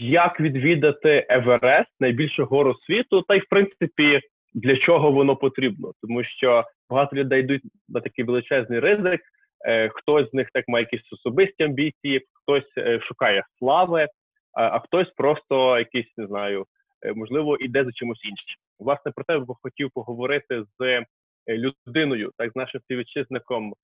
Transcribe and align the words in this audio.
як 0.00 0.40
відвідати 0.40 1.26
Еверест, 1.28 1.90
найбільшу 2.00 2.44
гору 2.44 2.74
світу, 2.86 3.22
та 3.22 3.34
й 3.34 3.38
в 3.38 3.48
принципі 3.50 4.20
для 4.54 4.76
чого 4.76 5.12
воно 5.12 5.36
потрібно, 5.36 5.92
тому 6.02 6.24
що 6.24 6.64
багато 6.90 7.16
людей 7.16 7.40
йдуть 7.40 7.62
на 7.88 8.00
такий 8.00 8.24
величезний 8.24 8.80
ризик. 8.80 9.20
Е, 9.64 9.88
хтось 9.88 10.30
з 10.30 10.34
них 10.34 10.48
так 10.52 10.64
має 10.68 10.86
якісь 10.92 11.12
особисті 11.12 11.62
амбіції, 11.62 12.26
хтось 12.32 12.72
е, 12.78 13.00
шукає 13.00 13.44
слави, 13.58 14.08
а, 14.52 14.78
хтось 14.78 15.10
просто 15.16 15.78
якийсь 15.78 16.16
не 16.16 16.26
знаю, 16.26 16.66
е, 17.06 17.12
можливо, 17.12 17.56
іде 17.56 17.84
за 17.84 17.92
чимось 17.92 18.24
іншим. 18.24 18.56
Власне 18.78 19.12
про 19.12 19.24
те, 19.24 19.38
би 19.38 19.54
хотів 19.62 19.90
поговорити 19.94 20.64
з 20.78 21.04
людиною, 21.48 22.30
так 22.38 22.52
з 22.52 22.56
нашим 22.56 22.80
співвітчизником 22.80 23.74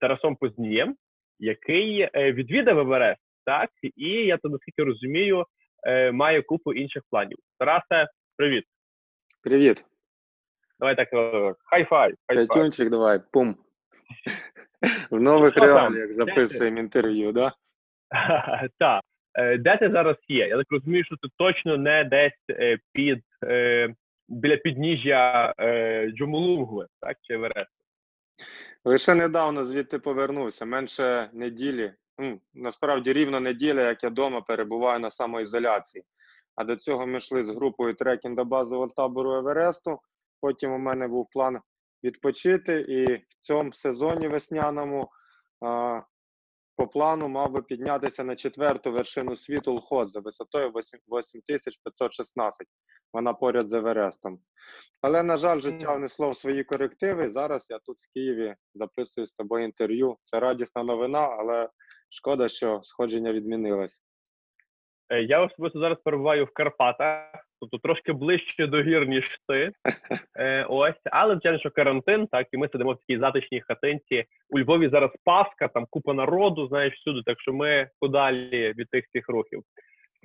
Тарасом 0.00 0.36
Познієм, 0.36 0.94
який 1.38 2.08
відвідав 2.14 2.78
Еверест, 2.78 3.20
так 3.46 3.70
і 3.96 4.08
я 4.08 4.36
то 4.36 4.48
наскільки 4.48 4.84
розумію, 4.84 5.44
е, 5.86 6.12
має 6.12 6.42
купу 6.42 6.72
інших 6.72 7.02
планів. 7.10 7.38
Тарасе, 7.58 8.08
привіт. 8.36 8.64
Привіт. 9.42 9.84
Давай 10.80 10.96
так 10.96 11.08
хай-фай. 11.64 12.14
П'ятюнчик, 12.26 12.90
давай, 12.90 13.20
пум. 13.32 13.56
В 15.10 15.20
нових 15.20 15.54
там? 15.54 15.64
реаліях 15.64 16.12
записуємо 16.12 16.78
інтерв'ю, 16.78 17.32
да? 17.32 17.52
Так. 18.78 19.02
Е, 19.34 19.58
Де 19.58 19.76
ти 19.76 19.90
зараз 19.90 20.16
є? 20.28 20.48
Я 20.48 20.56
так 20.56 20.66
розумію, 20.70 21.04
що 21.04 21.16
ти 21.16 21.28
точно 21.36 21.76
не 21.76 22.04
десь 22.04 22.40
е, 22.50 22.78
під 22.92 23.22
е, 23.44 23.94
біля 24.28 24.56
підніжжя 24.56 25.54
е, 25.60 26.12
так 27.00 27.16
чи 27.22 27.34
Евересту? 27.34 27.72
Лише 28.84 29.14
недавно 29.14 29.64
звідти 29.64 29.98
повернувся. 29.98 30.64
Менше 30.64 31.30
неділі. 31.32 31.92
Ну, 32.18 32.40
насправді 32.54 33.12
рівно 33.12 33.40
неділя, 33.40 33.82
як 33.82 34.02
я 34.02 34.08
вдома 34.08 34.40
перебуваю 34.40 35.00
на 35.00 35.10
самоізоляції. 35.10 36.04
А 36.56 36.64
до 36.64 36.76
цього 36.76 37.06
ми 37.06 37.18
йшли 37.18 37.44
з 37.44 37.50
групою 37.50 37.94
трекінг 37.94 38.36
до 38.36 38.44
базового 38.44 38.88
табору 38.88 39.32
Евересту. 39.32 39.98
Потім 40.40 40.72
у 40.72 40.78
мене 40.78 41.08
був 41.08 41.28
план 41.32 41.60
відпочити, 42.04 42.80
і 42.80 43.16
в 43.16 43.40
цьому 43.40 43.72
сезоні 43.72 44.28
весняному 44.28 45.08
а, 45.60 46.00
по 46.76 46.88
плану 46.88 47.28
мав 47.28 47.50
би 47.50 47.62
піднятися 47.62 48.24
на 48.24 48.36
четверту 48.36 48.92
вершину 48.92 49.36
світу 49.36 49.74
Лхот 49.74 50.10
за 50.10 50.20
висотою 50.20 50.68
8 50.68 51.00
8516. 51.08 52.66
Вона 53.12 53.32
поряд 53.32 53.68
з 53.68 53.72
Еверестом. 53.72 54.38
Але, 55.00 55.22
на 55.22 55.36
жаль, 55.36 55.60
життя 55.60 55.94
внесло 55.94 56.30
в 56.30 56.36
свої 56.36 56.64
корективи. 56.64 57.30
Зараз 57.32 57.66
я 57.70 57.78
тут 57.78 57.96
в 57.98 58.12
Києві 58.12 58.56
записую 58.74 59.26
з 59.26 59.32
тобою 59.32 59.64
інтерв'ю. 59.64 60.16
Це 60.22 60.40
радісна 60.40 60.82
новина, 60.82 61.20
але 61.20 61.68
шкода, 62.10 62.48
що 62.48 62.80
сходження 62.82 63.32
відмінилось. 63.32 64.02
Е, 65.08 65.22
Я 65.22 65.40
особисто 65.40 65.80
зараз 65.80 65.98
перебуваю 66.04 66.44
в 66.44 66.52
Карпатах, 66.52 67.24
тобто 67.60 67.78
трошки 67.78 68.12
ближче 68.12 68.66
до 68.66 68.82
гір, 68.82 69.08
ніж 69.08 69.38
ти. 69.48 69.72
Е, 70.38 70.66
ось, 70.68 71.00
але 71.04 71.34
звичайно, 71.34 71.58
що 71.58 71.70
карантин, 71.70 72.26
так, 72.26 72.46
і 72.52 72.56
ми 72.56 72.68
сидимо 72.68 72.92
в 72.92 72.96
такій 72.96 73.18
затишній 73.18 73.60
хатинці. 73.60 74.24
У 74.50 74.58
Львові 74.58 74.88
зараз 74.88 75.10
Пасха, 75.24 75.68
там 75.68 75.86
купа 75.90 76.14
народу, 76.14 76.66
знаєш, 76.66 76.94
всюди, 76.94 77.22
так 77.26 77.40
що 77.40 77.52
ми 77.52 77.90
подалі 78.00 78.74
від 78.78 78.90
тих 78.90 79.04
всіх 79.04 79.28
рухів. 79.28 79.62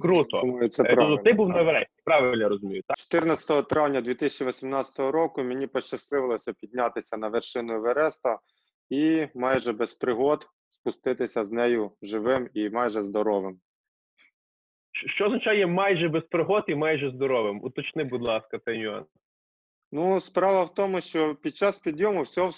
Круто. 0.02 0.42
Думаю, 0.42 0.70
це 0.70 0.84
Е, 0.84 0.96
Тобто 0.96 1.18
ти 1.18 1.34
був 1.34 1.50
на 1.50 1.60
Евересті, 1.60 2.02
правильно 2.06 2.42
я 2.44 2.50
розумію, 2.50 2.82
так? 2.88 2.98
14 2.98 3.68
травня 3.68 4.02
2018 4.02 5.00
року 5.00 5.44
мені 5.44 5.68
пощасливилося 5.68 6.54
піднятися 6.62 7.18
на 7.18 7.28
вершину 7.28 7.74
Евереста 7.74 8.40
і 8.90 9.28
майже 9.36 9.74
без 9.74 9.94
пригод 9.94 10.48
спуститися 10.84 11.46
з 11.46 11.52
нею 11.52 11.92
живим 12.02 12.50
і 12.54 12.70
майже 12.70 13.04
здоровим. 13.04 13.60
Що 15.16 15.26
означає 15.26 15.68
майже 15.68 16.10
без 16.10 16.24
пригод 16.24 16.64
і 16.68 16.76
майже 16.76 17.10
здоровим? 17.10 17.64
Уточни, 17.64 18.04
будь 18.04 18.22
ласка, 18.22 18.60
цей 18.60 18.80
нюанс. 18.80 19.08
Ну, 19.92 20.22
справа 20.22 20.64
в 20.64 20.74
тому, 20.74 21.02
що 21.02 21.36
під 21.36 21.56
час 21.56 21.78
підйому 21.78 22.22
все, 22.22 22.50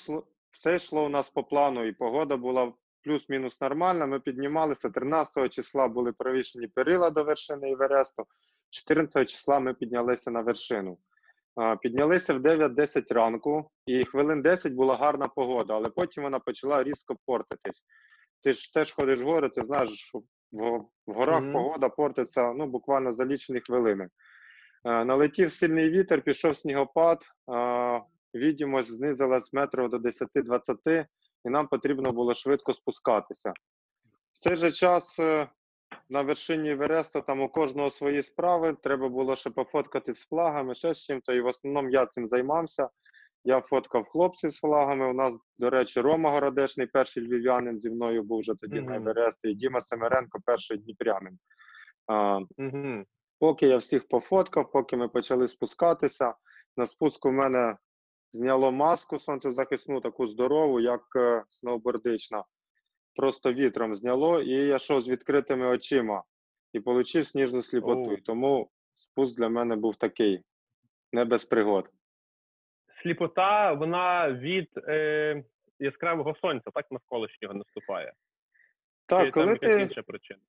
все 0.51 0.75
йшло 0.75 1.05
у 1.05 1.09
нас 1.09 1.29
по 1.29 1.43
плану, 1.43 1.85
і 1.85 1.91
погода 1.91 2.37
була 2.37 2.73
плюс-мінус 3.03 3.61
нормальна. 3.61 4.05
Ми 4.05 4.19
піднімалися 4.19 4.89
13 4.89 5.53
числа 5.53 5.87
були 5.87 6.13
провішені 6.13 6.67
перила 6.67 7.09
до 7.09 7.23
вершини 7.23 7.71
Евересту. 7.71 8.25
14 8.69 9.29
числа 9.29 9.59
ми 9.59 9.73
піднялися 9.73 10.31
на 10.31 10.41
вершину. 10.41 10.97
Піднялися 11.81 12.33
в 12.33 12.37
9-10 12.37 13.13
ранку, 13.13 13.71
і 13.85 14.05
хвилин 14.05 14.41
10 14.41 14.73
була 14.73 14.95
гарна 14.95 15.27
погода, 15.27 15.73
але 15.73 15.89
потім 15.89 16.23
вона 16.23 16.39
почала 16.39 16.83
різко 16.83 17.15
портитись. 17.25 17.85
Ти 18.43 18.53
ж 18.53 18.73
теж 18.73 18.91
ходиш 18.91 19.21
в 19.21 19.25
гори, 19.25 19.49
ти 19.49 19.63
знаєш, 19.63 19.89
що 19.89 20.19
в, 20.51 20.79
в 21.07 21.13
горах 21.13 21.41
Мгм. 21.41 21.53
погода 21.53 21.89
портиться 21.89 22.53
ну, 22.53 22.67
буквально 22.67 23.13
за 23.13 23.25
лічені 23.25 23.59
хвилини. 23.59 24.09
Е, 24.85 25.05
Налетів 25.05 25.51
сильний 25.51 25.89
вітер, 25.89 26.21
пішов 26.21 26.57
снігопад, 26.57 27.23
е, 27.51 28.01
відомость 28.33 28.91
знизилась 28.91 29.53
метрів 29.53 29.89
до 29.89 29.97
10-20, 29.97 31.05
і 31.45 31.49
нам 31.49 31.67
потрібно 31.67 32.11
було 32.11 32.33
швидко 32.33 32.73
спускатися. 32.73 33.53
В 34.33 34.37
цей 34.37 34.55
же 34.55 34.71
час 34.71 35.19
е, 35.19 35.49
на 36.09 36.21
вершині 36.21 36.71
Евереста 36.71 37.21
там 37.21 37.41
у 37.41 37.49
кожного 37.49 37.91
свої 37.91 38.23
справи. 38.23 38.77
Треба 38.83 39.09
було 39.09 39.35
ще 39.35 39.49
пофоткатись 39.49 40.19
з 40.19 40.27
флагами, 40.27 40.75
ще 40.75 40.93
з 40.93 40.99
чим-то. 40.99 41.33
І 41.33 41.41
в 41.41 41.47
основному 41.47 41.89
я 41.89 42.05
цим 42.05 42.27
займався. 42.27 42.89
Я 43.47 43.61
фоткав 43.61 44.07
хлопців 44.07 44.49
з 44.49 44.59
флагами. 44.59 45.09
У 45.09 45.13
нас, 45.13 45.35
до 45.57 45.69
речі, 45.69 46.01
Рома 46.01 46.31
Городечний, 46.31 46.87
перший 46.87 47.27
львів'янин 47.27 47.79
зі 47.79 47.89
мною 47.89 48.23
був 48.23 48.39
вже 48.39 48.53
тоді 48.55 48.81
на 48.81 48.95
Евересті, 48.95 49.49
і 49.49 49.53
Діма 49.53 49.81
Семеренко, 49.81 50.39
перший 50.45 50.77
дніпрянин. 50.77 51.39
А, 52.07 52.39
Угу. 52.57 53.03
Поки 53.39 53.67
я 53.67 53.77
всіх 53.77 54.07
пофоткав, 54.07 54.71
поки 54.71 54.97
ми 54.97 55.07
почали 55.07 55.47
спускатися. 55.47 56.33
На 56.77 56.85
спуску 56.85 57.29
в 57.29 57.33
мене 57.33 57.77
зняло 58.31 58.71
маску 58.71 59.19
сонцезахисну, 59.19 60.01
таку 60.01 60.27
здорову, 60.27 60.79
як 60.79 61.01
е, 61.15 61.43
сноубордична. 61.49 62.43
Просто 63.15 63.51
вітром 63.51 63.95
зняло, 63.95 64.41
і 64.41 64.49
я 64.49 64.75
йшов 64.75 65.01
з 65.01 65.09
відкритими 65.09 65.67
очима 65.67 66.23
і 66.73 66.79
отримав 66.79 67.27
сніжну 67.27 67.61
сліпоту. 67.61 68.13
І 68.13 68.21
тому 68.21 68.69
спуск 68.93 69.37
для 69.37 69.49
мене 69.49 69.75
був 69.75 69.95
такий, 69.95 70.43
не 71.11 71.25
без 71.25 71.45
пригод. 71.45 71.89
Сліпота, 73.05 73.73
вона 73.73 74.31
від 74.31 74.69
е, 74.87 75.43
яскравого 75.79 76.35
сонця, 76.41 76.71
так 76.73 76.91
навколишнього 76.91 77.53
наступає. 77.53 78.13
Так, 79.05 79.25
Чи 79.25 79.31
коли 79.31 79.45
там 79.45 79.53
якась 79.53 79.69
ти 79.69 79.81
інша 79.81 80.01
причина? 80.01 80.39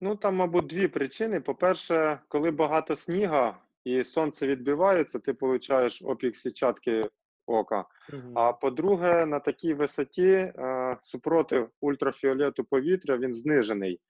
Ну, 0.00 0.16
там, 0.16 0.36
мабуть, 0.36 0.66
дві 0.66 0.88
причини. 0.88 1.40
По-перше, 1.40 2.18
коли 2.28 2.50
багато 2.50 2.96
сніга 2.96 3.58
і 3.84 4.04
сонце 4.04 4.46
відбивається, 4.46 5.18
ти 5.18 5.34
получаєш 5.34 6.02
опік 6.02 6.36
сітчатки 6.36 7.08
ока. 7.46 7.84
Мгм. 8.12 8.38
А 8.38 8.52
по-друге, 8.52 9.26
на 9.26 9.40
такій 9.40 9.74
висоті 9.74 10.32
е, 10.32 10.96
супротив 11.02 11.70
ультрафіолету 11.80 12.64
повітря 12.64 13.18
він 13.18 13.34
знижений. 13.34 14.00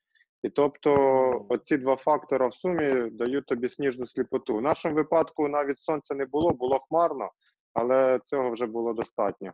І 0.42 0.48
тобто 0.50 1.47
оці 1.48 1.76
два 1.76 1.97
фактори 1.97 2.48
в 2.48 2.54
сумі 2.54 3.10
дають 3.10 3.47
тобі 3.47 3.69
сніжну 3.69 4.06
сліпоту. 4.06 4.56
В 4.56 4.62
нашому 4.62 4.94
випадку 4.94 5.48
навіть 5.48 5.80
сонця 5.80 6.14
не 6.14 6.26
було, 6.26 6.53
було 6.53 6.78
хмарно, 6.78 7.30
але 7.75 8.19
цього 8.19 8.50
вже 8.50 8.66
було 8.66 8.92
достатньо. 8.92 9.52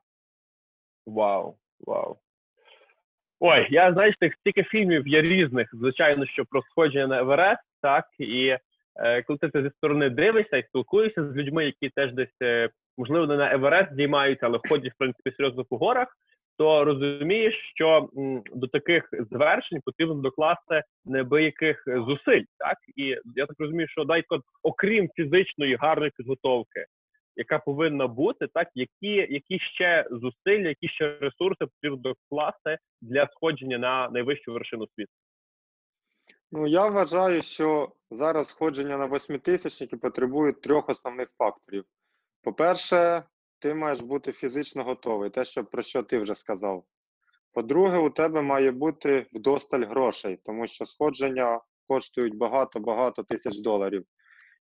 Вау, 1.06 1.56
вау. 1.80 2.18
Ой, 3.40 3.66
я 3.70 3.92
знаєш, 3.92 4.16
тих 4.20 4.34
стільки 4.34 4.62
фільмів 4.62 5.08
є 5.08 5.22
різних, 5.22 5.68
звичайно, 5.72 6.26
що 6.26 6.44
про 6.44 6.62
сходження 6.62 7.06
на 7.06 7.20
Еверест, 7.20 7.62
так, 7.82 8.04
і 8.18 8.56
е, 8.96 9.22
коли 9.22 9.38
ти 9.38 9.62
зі 9.62 9.70
сторони 9.70 10.10
дивишся 10.10 10.56
і 10.56 10.62
спілкуєшся 10.62 11.32
з 11.32 11.36
людьми, 11.36 11.64
які 11.64 11.88
теж 11.88 12.12
десь, 12.12 12.36
е, 12.42 12.70
можливо, 12.96 13.26
не 13.26 13.36
на 13.36 13.52
Еверест 13.52 13.92
здіймаються, 13.92 14.46
але 14.46 14.60
ходять, 14.68 14.92
в 14.92 14.98
принципі, 14.98 15.32
серйозно 15.36 15.64
по 15.64 15.78
горах, 15.78 16.08
то 16.58 16.84
розумієш, 16.84 17.54
що 17.74 18.08
до 18.54 18.66
таких 18.66 19.08
звершень 19.30 19.80
потрібно 19.84 20.14
докласти 20.14 20.82
неабияких 21.04 21.84
е, 21.88 22.04
зусиль, 22.06 22.44
так? 22.58 22.78
І 22.96 23.04
я 23.36 23.46
так 23.46 23.56
розумію, 23.58 23.88
що 23.88 24.06
от, 24.28 24.42
окрім 24.62 25.08
фізичної 25.16 25.76
гарної 25.76 26.12
підготовки, 26.16 26.86
яка 27.36 27.58
повинна 27.58 28.06
бути, 28.06 28.46
так 28.54 28.68
які, 28.74 29.26
які 29.30 29.58
ще 29.58 30.08
зусилля, 30.10 30.68
які 30.68 30.88
ще 30.88 31.18
ресурси 31.20 31.66
потрібно 31.66 31.96
докласти 31.96 32.78
для 33.00 33.26
сходження 33.26 33.78
на 33.78 34.08
найвищу 34.08 34.52
вершину 34.52 34.86
світу. 34.94 35.12
Ну, 36.52 36.66
я 36.66 36.88
вважаю, 36.88 37.42
що 37.42 37.92
зараз 38.10 38.48
сходження 38.48 38.98
на 38.98 39.06
восьмитисячники 39.06 39.96
потребують 39.96 40.60
трьох 40.60 40.88
основних 40.88 41.28
факторів. 41.38 41.84
По-перше, 42.42 43.22
ти 43.58 43.74
маєш 43.74 44.00
бути 44.00 44.32
фізично 44.32 44.84
готовий, 44.84 45.30
те, 45.30 45.44
що, 45.44 45.64
про 45.64 45.82
що 45.82 46.02
ти 46.02 46.18
вже 46.18 46.34
сказав. 46.34 46.84
По-друге, 47.52 47.98
у 47.98 48.10
тебе 48.10 48.42
має 48.42 48.70
бути 48.70 49.26
вдосталь 49.32 49.84
грошей, 49.84 50.40
тому 50.44 50.66
що 50.66 50.86
сходження 50.86 51.60
коштують 51.88 52.36
багато-багато 52.36 53.22
тисяч 53.22 53.58
доларів. 53.58 54.04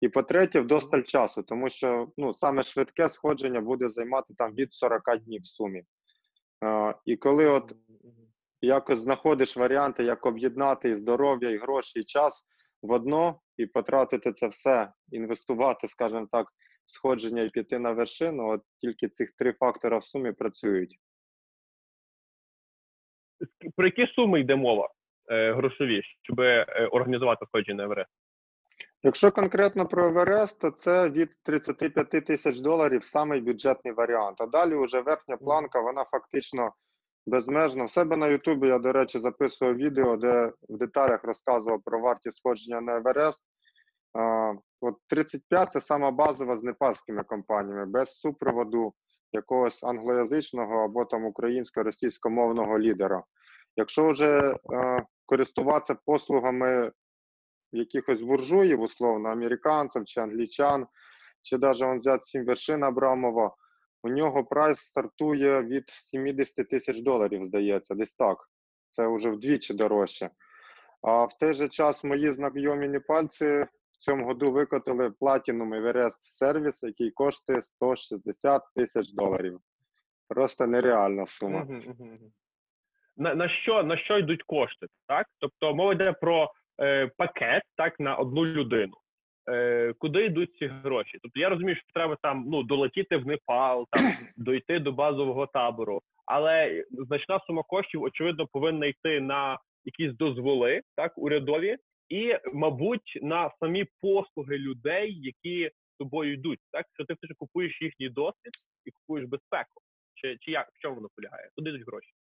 І 0.00 0.08
по-третє, 0.08 0.60
вдосталь 0.60 1.02
часу, 1.02 1.42
тому 1.42 1.68
що 1.68 2.08
ну, 2.16 2.34
саме 2.34 2.62
швидке 2.62 3.08
сходження 3.08 3.60
буде 3.60 3.88
займати 3.88 4.34
там 4.38 4.54
від 4.54 4.72
40 4.72 5.02
днів 5.18 5.42
в 5.42 5.46
сумі. 5.46 5.82
Е, 6.64 6.94
і 7.04 7.16
коли 7.16 7.46
от 7.46 7.74
якось 8.60 8.98
знаходиш 8.98 9.56
варіанти, 9.56 10.04
як 10.04 10.26
об'єднати 10.26 10.88
і 10.88 10.96
здоров'я, 10.96 11.50
і 11.50 11.56
гроші, 11.56 12.00
і 12.00 12.04
час 12.04 12.44
в 12.82 12.92
одно, 12.92 13.40
і 13.56 13.66
потратити 13.66 14.32
це 14.32 14.46
все, 14.46 14.92
інвестувати, 15.10 15.88
скажімо 15.88 16.28
так, 16.32 16.46
сходження 16.86 17.42
і 17.42 17.48
піти 17.48 17.78
на 17.78 17.92
вершину. 17.92 18.48
От 18.48 18.62
тільки 18.80 19.08
цих 19.08 19.32
три 19.32 19.52
фактора 19.52 19.98
в 19.98 20.04
сумі 20.04 20.32
працюють. 20.32 20.98
Про 23.76 23.86
які 23.86 24.06
суми 24.06 24.40
йде 24.40 24.56
мова 24.56 24.88
е, 25.30 25.52
грошові, 25.52 26.02
щоб 26.22 26.40
е, 26.40 26.64
організувати 26.92 27.46
сходження 27.46 27.76
на 27.76 27.84
Еверест? 27.84 28.10
Якщо 29.02 29.32
конкретно 29.32 29.86
про 29.86 30.06
Еверест, 30.06 30.60
то 30.60 30.70
це 30.70 31.10
від 31.10 31.36
35 31.42 32.10
тисяч 32.10 32.58
доларів 32.58 33.04
самий 33.04 33.40
бюджетний 33.40 33.94
варіант. 33.94 34.40
А 34.40 34.46
далі 34.46 34.74
вже 34.74 35.00
верхня 35.00 35.36
планка, 35.36 35.80
вона 35.80 36.04
фактично 36.04 36.72
безмежна. 37.26 37.84
В 37.84 37.90
себе 37.90 38.16
на 38.16 38.26
Ютубі 38.26 38.68
я, 38.68 38.78
до 38.78 38.92
речі, 38.92 39.20
записував 39.20 39.76
відео, 39.76 40.16
де 40.16 40.52
в 40.68 40.78
деталях 40.78 41.24
розказував 41.24 41.82
про 41.84 42.00
вартість 42.00 42.36
сходження 42.36 42.80
на 42.80 42.96
Еверест. 42.96 43.42
От 44.84 44.94
35 45.08 45.72
це 45.72 45.80
сама 45.80 46.10
базова 46.10 46.58
з 46.58 46.62
непальськими 46.62 47.24
компаніями, 47.24 47.86
без 47.86 48.10
супроводу 48.10 48.94
якогось 49.32 49.84
англоязичного 49.84 50.84
або 50.84 51.04
там 51.04 51.24
українсько-російськомовного 51.24 52.78
лідера. 52.78 53.22
Якщо 53.76 54.10
вже 54.10 54.56
е, 54.72 55.02
користуватися 55.26 55.96
послугами 56.06 56.92
якихось 57.72 58.22
буржуїв, 58.22 58.80
условно, 58.80 59.28
американців 59.28 60.04
чи 60.04 60.20
англічан, 60.20 60.86
чи 61.42 61.58
навіть 61.58 62.00
взяти 62.00 62.24
сім 62.24 62.44
вершин 62.44 62.84
Абрамова, 62.84 63.54
у 64.02 64.08
нього 64.08 64.44
прайс 64.44 64.78
стартує 64.78 65.62
від 65.62 65.90
70 65.90 66.68
тисяч 66.68 67.00
доларів, 67.00 67.44
здається, 67.44 67.94
десь 67.94 68.14
так. 68.14 68.38
Це 68.90 69.08
вже 69.08 69.30
вдвічі 69.30 69.74
дорожче. 69.74 70.30
А 71.02 71.24
в 71.24 71.38
той 71.38 71.54
же 71.54 71.68
час 71.68 72.04
мої 72.04 72.32
знайомі 72.32 72.88
непальці 72.88 73.46
в 73.46 73.68
цьому 74.02 74.24
году 74.24 74.52
викотили 74.52 75.08
Platinum 75.08 75.82
Everest 75.82 76.20
сервіс, 76.20 76.82
який 76.82 77.10
коштує 77.10 77.62
160 77.62 78.62
тисяч 78.74 79.12
доларів. 79.12 79.60
Просто 80.28 80.66
нереальна 80.66 81.26
сума. 81.26 81.66
На, 83.16 83.34
на, 83.34 83.48
що, 83.48 83.82
на 83.82 83.96
що 83.96 84.18
йдуть 84.18 84.42
кошти? 84.42 84.86
Так? 85.08 85.26
Тобто 85.38 85.74
мова 85.74 85.92
йде 85.92 86.12
про 86.12 86.50
е, 86.80 87.10
пакет 87.16 87.62
так, 87.76 88.00
на 88.00 88.16
одну 88.16 88.44
людину. 88.44 88.94
Е, 89.50 89.94
куди 89.98 90.24
йдуть 90.24 90.56
ці 90.58 90.66
гроші? 90.66 91.18
Тобто 91.22 91.40
я 91.40 91.48
розумію, 91.48 91.76
що 91.76 91.84
треба 91.94 92.16
там 92.22 92.44
ну, 92.46 92.62
долетіти 92.62 93.16
в 93.16 93.26
Непал, 93.26 93.86
там, 93.90 94.02
дойти 94.36 94.78
до 94.78 94.92
базового 94.92 95.46
табору, 95.46 96.00
але 96.26 96.84
значна 96.90 97.40
сума 97.46 97.62
коштів, 97.62 98.02
очевидно, 98.02 98.46
повинна 98.52 98.86
йти 98.86 99.20
на 99.20 99.58
якісь 99.84 100.16
дозволи, 100.16 100.82
так, 100.96 101.18
урядові, 101.18 101.76
і, 102.12 102.38
мабуть, 102.52 103.18
на 103.22 103.50
самі 103.60 103.86
послуги 104.00 104.58
людей, 104.58 105.20
які 105.20 105.70
з 105.94 105.98
тобою 105.98 106.32
йдуть. 106.32 106.60
Так, 106.72 106.86
що 106.92 107.04
ти 107.04 107.14
все 107.14 107.34
купуєш 107.38 107.82
їхній 107.82 108.08
досвід 108.08 108.52
і 108.84 108.90
купуєш 108.90 109.28
безпеку. 109.28 109.82
Чи, 110.14 110.36
чи 110.40 110.50
як 110.50 110.68
в 110.74 110.78
чому 110.78 110.94
воно 110.94 111.08
полягає? 111.16 111.50
Куди 111.56 111.70
йдуть 111.70 111.86
гроші? 111.86 112.12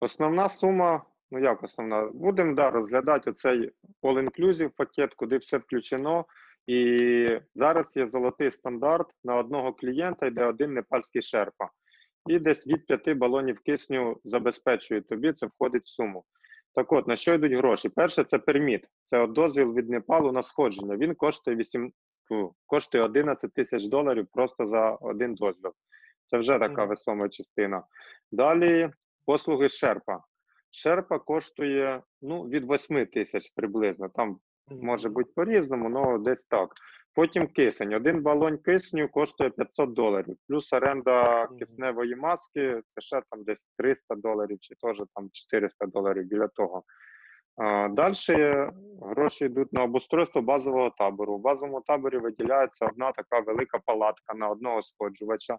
Основна 0.00 0.48
сума, 0.48 1.04
ну 1.30 1.38
як 1.38 1.62
основна, 1.62 2.10
будемо 2.14 2.54
да, 2.54 2.70
розглядати 2.70 3.30
оцей 3.30 3.70
all-inclusive 4.02 4.70
пакет, 4.76 5.14
куди 5.14 5.36
все 5.36 5.58
включено. 5.58 6.26
І 6.66 7.40
зараз 7.54 7.96
є 7.96 8.08
золотий 8.08 8.50
стандарт 8.50 9.10
на 9.24 9.36
одного 9.36 9.72
клієнта 9.72 10.26
йде 10.26 10.44
один 10.44 10.72
непальський 10.74 11.22
шерпа. 11.22 11.70
І 12.26 12.38
десь 12.38 12.66
від 12.66 12.86
5 12.86 13.12
балонів 13.12 13.60
кисню 13.60 14.20
забезпечує 14.24 15.00
тобі, 15.00 15.32
це 15.32 15.46
входить 15.46 15.84
в 15.84 15.88
суму. 15.88 16.24
Так 16.74 16.92
от, 16.92 17.08
на 17.08 17.16
що 17.16 17.34
йдуть 17.34 17.52
гроші? 17.52 17.88
Перше, 17.88 18.24
це 18.24 18.38
перміт. 18.38 18.86
Це 19.04 19.18
от 19.18 19.32
дозвіл 19.32 19.74
від 19.74 19.90
Непалу 19.90 20.32
на 20.32 20.42
сходження. 20.42 20.96
Він 20.96 21.14
коштує 21.14 21.56
8, 21.56 21.92
коштує 22.66 23.04
11 23.04 23.54
тисяч 23.54 23.84
доларів 23.84 24.26
просто 24.32 24.66
за 24.66 24.90
один 24.90 25.34
дозвіл. 25.34 25.72
Це 26.26 26.38
вже 26.38 26.58
така 26.58 26.84
весома 26.84 27.28
частина. 27.28 27.82
Далі 28.32 28.90
послуги 29.26 29.68
Шерпа. 29.68 30.20
Шерпа 30.70 31.18
коштує 31.18 32.02
ну, 32.22 32.42
від 32.42 32.70
8 32.70 33.06
тисяч 33.06 33.52
приблизно. 33.56 34.08
Там 34.08 34.38
може 34.68 35.08
бути 35.08 35.30
по-різному, 35.34 35.98
але 35.98 36.18
десь 36.18 36.44
так. 36.44 36.74
Потім 37.14 37.46
кисень. 37.46 37.94
Один 37.94 38.22
балон 38.22 38.58
кисню 38.58 39.08
коштує 39.08 39.50
500 39.50 39.92
доларів. 39.92 40.36
Плюс 40.48 40.72
оренда 40.72 41.48
кисневої 41.58 42.16
маски 42.16 42.80
це 42.86 43.00
ще 43.00 43.22
там 43.30 43.44
десь 43.44 43.66
300 43.78 44.14
доларів, 44.14 44.58
чи 44.60 44.74
теж 44.74 45.02
там 45.14 45.28
400 45.32 45.86
доларів 45.86 46.24
біля 46.24 46.48
того. 46.48 46.84
Далі 47.90 48.66
гроші 49.02 49.44
йдуть 49.44 49.72
на 49.72 49.82
обустройство 49.82 50.42
базового 50.42 50.90
табору. 50.90 51.34
У 51.34 51.38
базовому 51.38 51.80
таборі 51.80 52.18
виділяється 52.18 52.86
одна 52.86 53.12
така 53.12 53.40
велика 53.40 53.78
палатка 53.86 54.34
на 54.34 54.48
одного 54.48 54.82
сходжувача. 54.82 55.58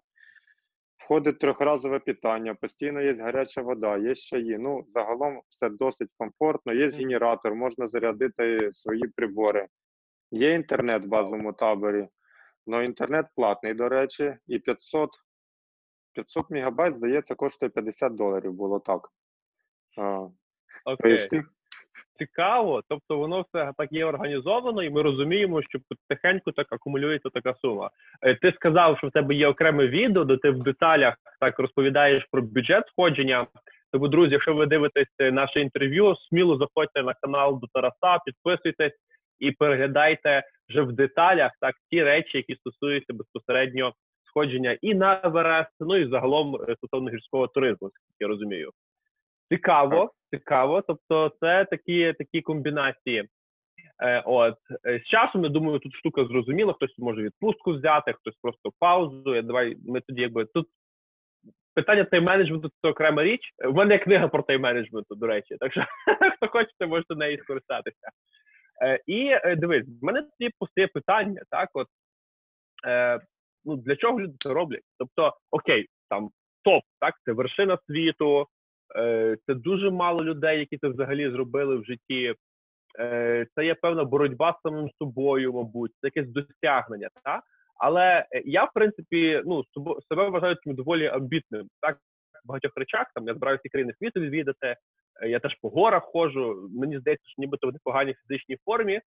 Входить 0.98 1.40
трьохразове 1.40 2.00
питання, 2.00 2.56
постійно 2.56 3.02
є 3.02 3.14
гаряча 3.14 3.62
вода, 3.62 3.98
є 3.98 4.16
чаї. 4.16 4.58
Ну, 4.58 4.84
загалом 4.94 5.42
все 5.50 5.70
досить 5.70 6.10
комфортно. 6.18 6.74
Є 6.74 6.90
генератор, 6.90 7.56
можна 7.56 7.88
зарядити 7.88 8.70
свої 8.74 9.08
прибори. 9.16 9.68
Є 10.34 10.54
інтернет 10.54 11.06
в 11.06 11.08
базовому 11.08 11.54
таборі. 11.54 12.08
але 12.68 12.86
інтернет 12.86 13.26
платний, 13.36 13.74
до 13.74 13.90
речі, 13.90 14.36
і 14.48 14.60
500, 14.60 15.10
500 16.14 16.50
мегабайт, 16.50 16.96
здається, 16.96 17.36
коштує 17.36 17.70
50 17.70 18.16
доларів, 18.16 18.54
було 18.54 18.80
так. 18.80 19.10
Окей. 20.86 21.12
ти- 21.28 21.44
Цікаво, 22.18 22.84
тобто 22.90 23.18
воно 23.18 23.42
все 23.42 23.74
так 23.78 23.92
є 23.92 24.06
організовано, 24.06 24.84
і 24.84 24.90
ми 24.90 25.02
розуміємо, 25.02 25.62
що 25.62 25.80
потихеньку 25.90 26.52
так 26.52 26.68
акумулюється 26.74 27.30
така 27.30 27.54
сума. 27.54 27.90
Е, 28.22 28.36
Ти 28.36 28.52
сказав, 28.56 28.98
що 28.98 29.08
в 29.08 29.12
тебе 29.12 29.36
є 29.36 29.48
окреме 29.48 29.88
відео, 29.88 30.24
де 30.24 30.38
ти 30.38 30.50
в 30.50 30.64
деталях 30.64 31.16
так 31.40 31.60
розповідаєш 31.60 32.28
про 32.32 32.42
бюджет 32.42 32.88
сходження. 32.88 33.48
Тому, 33.92 34.08
друзі, 34.08 34.32
якщо 34.34 34.54
ви 34.54 34.66
дивитесь 34.66 35.08
е, 35.20 35.32
наше 35.32 35.60
інтерв'ю, 35.62 36.16
сміло 36.16 36.58
заходьте 36.58 37.04
на 37.04 37.14
канал 37.14 37.60
до 37.62 37.68
Тараса, 37.74 38.24
підписуйтесь 38.26 38.94
і 39.40 39.52
переглядайте 39.52 40.44
вже 40.70 40.82
в 40.82 40.92
деталях 40.92 41.52
так 41.62 41.76
ті 41.90 42.04
речі, 42.04 42.38
які 42.38 42.56
стосуються 42.56 43.14
безпосередньо 43.14 43.94
сходження 44.28 44.78
і 44.82 44.94
на 44.94 45.22
Еверест, 45.24 45.72
ну 45.80 45.98
і 45.98 46.10
загалом 46.10 46.56
е, 46.56 46.76
стосовно 46.76 47.12
гірського 47.12 47.48
туризму, 47.48 47.80
як 47.84 47.94
я 48.20 48.28
розумію. 48.28 48.72
Цікаво, 49.52 50.12
цікаво. 50.32 50.82
Тобто, 50.88 51.32
це 51.40 51.66
такі 51.66 52.14
такі 52.18 52.42
комбінації. 52.42 53.30
Е, 54.04 54.24
от 54.26 54.58
Е, 54.88 55.00
з 55.00 55.04
часом 55.04 55.44
я 55.44 55.50
думаю, 55.50 55.80
тут 55.80 55.96
штука 55.96 56.26
зрозуміла. 56.26 56.74
Хтось 56.74 56.98
може 56.98 57.22
відпустку 57.22 57.74
взяти, 57.74 58.14
хтось 58.14 58.36
просто 58.42 58.72
паузу. 58.80 59.36
Я 59.36 59.42
давай 59.42 59.78
ми 59.88 60.02
тоді, 60.02 60.22
якби 60.22 60.46
тут 60.46 60.68
питання 61.76 62.04
тайм-менеджменту 62.04 62.70
це 62.82 62.88
окрема 62.88 63.24
річ. 63.24 63.42
В 63.66 63.74
мене 63.74 63.94
є 63.94 64.00
книга 64.00 64.28
про 64.28 64.44
тайм-менеджменту, 64.44 65.16
до 65.16 65.28
речі. 65.28 65.58
Так 65.60 65.72
що 65.72 65.86
хто 66.38 66.48
хочете, 66.48 66.86
можете 66.86 67.16
нею 67.16 67.38
скористатися. 67.38 68.10
Е, 68.84 69.00
і 69.08 69.28
е, 69.28 69.56
дивись, 69.56 69.86
в 70.02 70.06
мене 70.06 70.22
тоді 70.22 70.52
постає 70.60 70.88
питання, 70.88 71.42
так 71.50 71.70
от 71.74 71.88
е, 72.88 73.20
ну 73.66 73.76
для 73.76 73.96
чого 73.96 74.20
люди 74.20 74.34
це 74.40 74.54
роблять? 74.54 74.84
Тобто, 75.00 75.38
окей, 75.52 75.88
там 76.10 76.30
топ, 76.64 76.84
так, 77.00 77.16
це 77.26 77.32
вершина 77.32 77.78
світу. 77.88 78.48
Е, 78.96 79.38
Це 79.46 79.54
дуже 79.54 79.92
мало 79.92 80.24
людей, 80.24 80.60
які 80.60 80.78
це 80.78 80.88
взагалі 80.88 81.32
зробили 81.32 81.78
в 81.78 81.86
житті. 81.86 82.36
Е, 83.00 83.48
Це 83.56 83.66
є 83.66 83.76
певна 83.76 84.04
боротьба 84.04 84.58
з 84.60 84.62
самим 84.62 84.90
собою, 85.00 85.54
мабуть, 85.54 85.92
це 86.02 86.08
якесь 86.16 86.30
досягнення. 86.30 87.10
Та? 87.24 87.42
Але 87.76 88.28
е, 88.32 88.42
я, 88.46 88.64
в 88.64 88.74
принципі, 88.74 89.42
ну 89.46 89.64
себе 90.10 90.30
вважаю 90.30 90.56
доволі 90.66 91.08
амбітним. 91.08 91.68
Так, 91.82 91.98
багатьох 92.46 92.72
речах 92.76 93.08
там 93.16 93.28
я 93.28 93.34
збираюся 93.34 93.70
країни 93.72 93.94
світу 94.00 94.20
відвідати. 94.20 94.76
е, 95.22 95.30
Я 95.30 95.40
теж 95.40 95.56
по 95.62 95.70
горах 95.70 96.04
ходжу. 96.04 96.70
Мені 96.72 97.00
здається, 97.00 97.30
що 97.30 97.42
нібито 97.42 97.68
в 97.68 97.74
непоганій 97.74 98.14
фізичній 98.14 98.58
формі. 98.66 99.02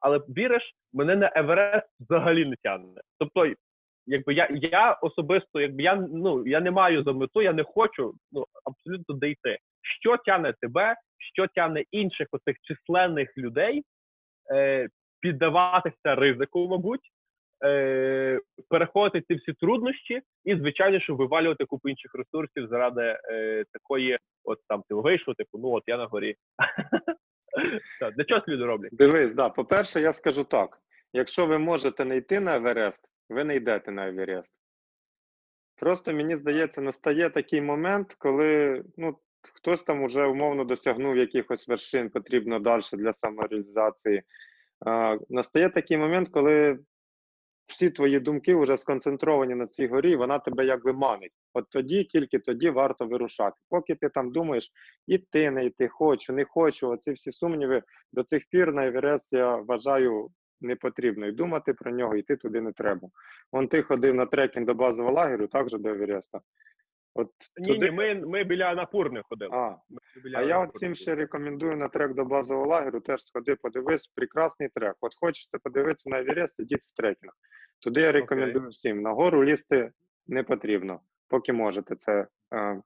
Але 0.00 0.18
віриш, 0.18 0.72
мене 0.92 1.16
на 1.16 1.32
Еверест 1.34 1.86
взагалі 2.00 2.44
не 2.44 2.56
тягне. 2.62 3.00
Тобто, 3.18 3.54
якби 4.06 4.34
я, 4.34 4.48
я 4.50 4.92
особисто, 4.92 5.60
якби 5.60 5.82
я 5.82 5.94
ну 5.96 6.46
я 6.46 6.60
не 6.60 6.70
маю 6.70 7.02
за 7.02 7.12
мету, 7.12 7.42
я 7.42 7.52
не 7.52 7.64
хочу 7.64 8.14
ну 8.32 8.44
абсолютно 8.64 9.14
дійти. 9.18 9.58
Що 10.00 10.16
тягне 10.16 10.54
тебе, 10.60 10.94
що 11.34 11.46
тягне 11.46 11.84
інших 11.90 12.26
оцих 12.30 12.56
численних 12.62 13.38
людей, 13.38 13.82
е, 14.52 14.88
піддаватися 15.20 16.14
ризику, 16.14 16.68
мабуть, 16.68 17.10
е, 17.64 18.40
переходити 18.68 19.26
ці 19.28 19.34
всі 19.40 19.52
труднощі, 19.52 20.22
і 20.44 20.56
звичайно, 20.56 21.00
що 21.00 21.14
вивалювати 21.14 21.64
купу 21.64 21.88
інших 21.88 22.14
ресурсів 22.14 22.68
заради 22.68 23.18
е, 23.30 23.64
такої, 23.72 24.18
от 24.44 24.58
там 24.68 24.82
ти 24.88 24.94
вийшов, 24.94 25.34
типу, 25.34 25.58
ну 25.58 25.68
от 25.70 25.82
я 25.86 25.96
на 25.96 26.06
горі. 26.06 26.36
Для 28.16 28.24
чого 28.24 28.42
люди 28.48 28.64
роблять? 28.64 28.90
Дивись, 28.92 29.34
да, 29.34 29.48
по-перше, 29.48 30.00
я 30.00 30.12
скажу 30.12 30.44
так: 30.44 30.78
якщо 31.12 31.46
ви 31.46 31.58
можете 31.58 32.04
не 32.04 32.16
йти 32.16 32.40
на 32.40 32.56
Еверест, 32.56 33.08
ви 33.28 33.44
не 33.44 33.56
йдете 33.56 33.90
на 33.90 34.08
Еверест. 34.08 34.54
Просто 35.76 36.12
мені 36.12 36.36
здається, 36.36 36.80
настає 36.80 37.30
такий 37.30 37.60
момент, 37.60 38.14
коли 38.18 38.82
ну, 38.96 39.16
хтось 39.54 39.82
там 39.82 40.02
уже 40.02 40.26
умовно 40.26 40.64
досягнув 40.64 41.16
якихось 41.16 41.68
вершин, 41.68 42.10
потрібно 42.10 42.58
далі 42.58 42.82
для 42.92 43.12
самореалізації. 43.12 44.22
Настає 45.28 45.70
такий 45.70 45.96
момент, 45.96 46.28
коли 46.28 46.78
всі 47.70 47.90
твої 47.90 48.20
думки 48.20 48.54
вже 48.54 48.76
сконцентровані 48.76 49.54
на 49.54 49.66
цій 49.66 49.86
горі, 49.86 50.10
і 50.10 50.16
вона 50.16 50.38
тебе 50.38 50.64
якби 50.64 50.92
манить. 50.92 51.32
От 51.54 51.64
тоді, 51.70 52.04
тільки 52.04 52.38
тоді 52.38 52.70
варто 52.70 53.06
вирушати. 53.06 53.56
Поки 53.68 53.94
ти 53.94 54.08
там 54.08 54.32
думаєш, 54.32 54.70
іти, 55.06 55.50
не 55.50 55.64
йти, 55.64 55.88
хочу, 55.88 56.32
не 56.32 56.44
хочу. 56.44 56.88
Оці 56.88 57.12
всі 57.12 57.32
сумніви 57.32 57.82
до 58.12 58.22
цих 58.22 58.42
пір 58.50 58.72
на 58.72 58.86
Еверест 58.86 59.32
я 59.32 59.56
вважаю 59.56 60.30
не 60.60 60.76
потрібно. 60.76 61.26
І 61.26 61.32
думати 61.32 61.74
про 61.74 61.90
нього, 61.90 62.16
йти 62.16 62.36
туди 62.36 62.60
не 62.60 62.72
треба. 62.72 63.08
Вон 63.52 63.68
ти 63.68 63.82
ходив 63.82 64.14
на 64.14 64.26
трекінг 64.26 64.66
до 64.66 64.74
базового 64.74 65.14
лагерю, 65.14 65.46
також 65.46 65.72
до 65.72 65.88
Евереста. 65.88 66.40
От 67.14 67.30
Ні, 67.56 67.78
ні, 67.78 67.90
ми, 67.90 68.14
ми 68.14 68.44
біля 68.44 68.74
Аннапурни 68.74 69.22
ходили. 69.24 69.50
А, 69.54 69.76
Ми 69.90 70.22
біля 70.22 70.38
а 70.38 70.42
я 70.42 70.58
от 70.58 70.70
всім 70.70 70.94
ще 70.94 71.14
рекомендую 71.14 71.76
на 71.76 71.88
трек 71.88 72.14
до 72.14 72.24
базового 72.24 72.66
лагерю. 72.66 73.00
Теж 73.00 73.24
сходи, 73.24 73.56
подивись, 73.62 74.06
прекрасний 74.06 74.68
трек. 74.68 74.96
От 75.00 75.14
хочете 75.14 75.58
подивитися 75.58 76.10
на 76.10 76.18
Еверест, 76.18 76.54
ідіть 76.58 76.82
в 76.82 76.96
трекінг. 76.96 77.32
Туди 77.80 78.00
я 78.00 78.12
рекомендую 78.12 78.68
всім. 78.68 79.02
На 79.02 79.10
гору 79.10 79.44
лізти 79.44 79.90
не 80.26 80.42
потрібно, 80.42 81.00
поки 81.28 81.52
можете 81.52 81.96
це, 81.96 82.26
е, 82.54 82.82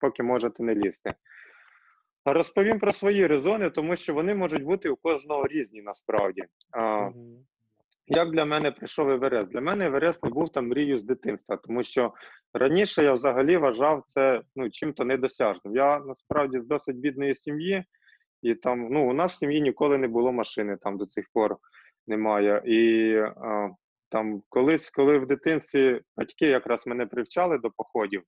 поки 0.00 0.22
можете 0.22 0.62
не 0.62 0.74
лізти. 0.74 1.14
Розповім 2.24 2.78
про 2.78 2.92
свої 2.92 3.26
резони, 3.26 3.70
тому 3.70 3.96
що 3.96 4.14
вони 4.14 4.34
можуть 4.34 4.62
бути 4.62 4.88
у 4.88 4.96
кожного 4.96 5.46
різні 5.46 5.82
насправді. 5.82 6.44
Мгм. 6.76 7.46
Як 8.08 8.30
для 8.30 8.44
мене 8.44 8.70
прийшов 8.70 9.10
Еверест? 9.10 9.50
Для 9.50 9.60
мене 9.60 9.86
Еверест 9.86 10.24
не 10.24 10.30
був 10.30 10.52
там 10.52 10.68
мрією 10.68 10.98
з 10.98 11.04
дитинства, 11.04 11.56
тому 11.56 11.82
що 11.82 12.14
раніше 12.54 13.04
я 13.04 13.12
взагалі 13.12 13.56
вважав 13.56 14.04
це 14.06 14.42
ну, 14.56 14.70
чим-то 14.70 15.04
недосяжним. 15.04 15.76
Я 15.76 15.98
насправді 15.98 16.60
з 16.60 16.66
досить 16.66 16.96
бідної 16.96 17.34
сім'ї, 17.34 17.84
і 18.42 18.54
там 18.54 18.88
ну, 18.90 19.10
у 19.10 19.12
нас 19.12 19.34
в 19.34 19.38
сім'ї 19.38 19.60
ніколи 19.60 19.98
не 19.98 20.08
було 20.08 20.32
машини, 20.32 20.76
там 20.82 20.98
до 20.98 21.06
цих 21.06 21.26
пор 21.32 21.56
немає. 22.06 22.62
І 22.66 23.14
а, 23.16 23.70
там 24.08 24.42
колись, 24.48 24.90
коли 24.90 25.18
в 25.18 25.26
дитинстві 25.26 26.00
батьки 26.16 26.46
якраз 26.46 26.86
мене 26.86 27.06
привчали 27.06 27.58
до 27.58 27.70
походів, 27.70 28.22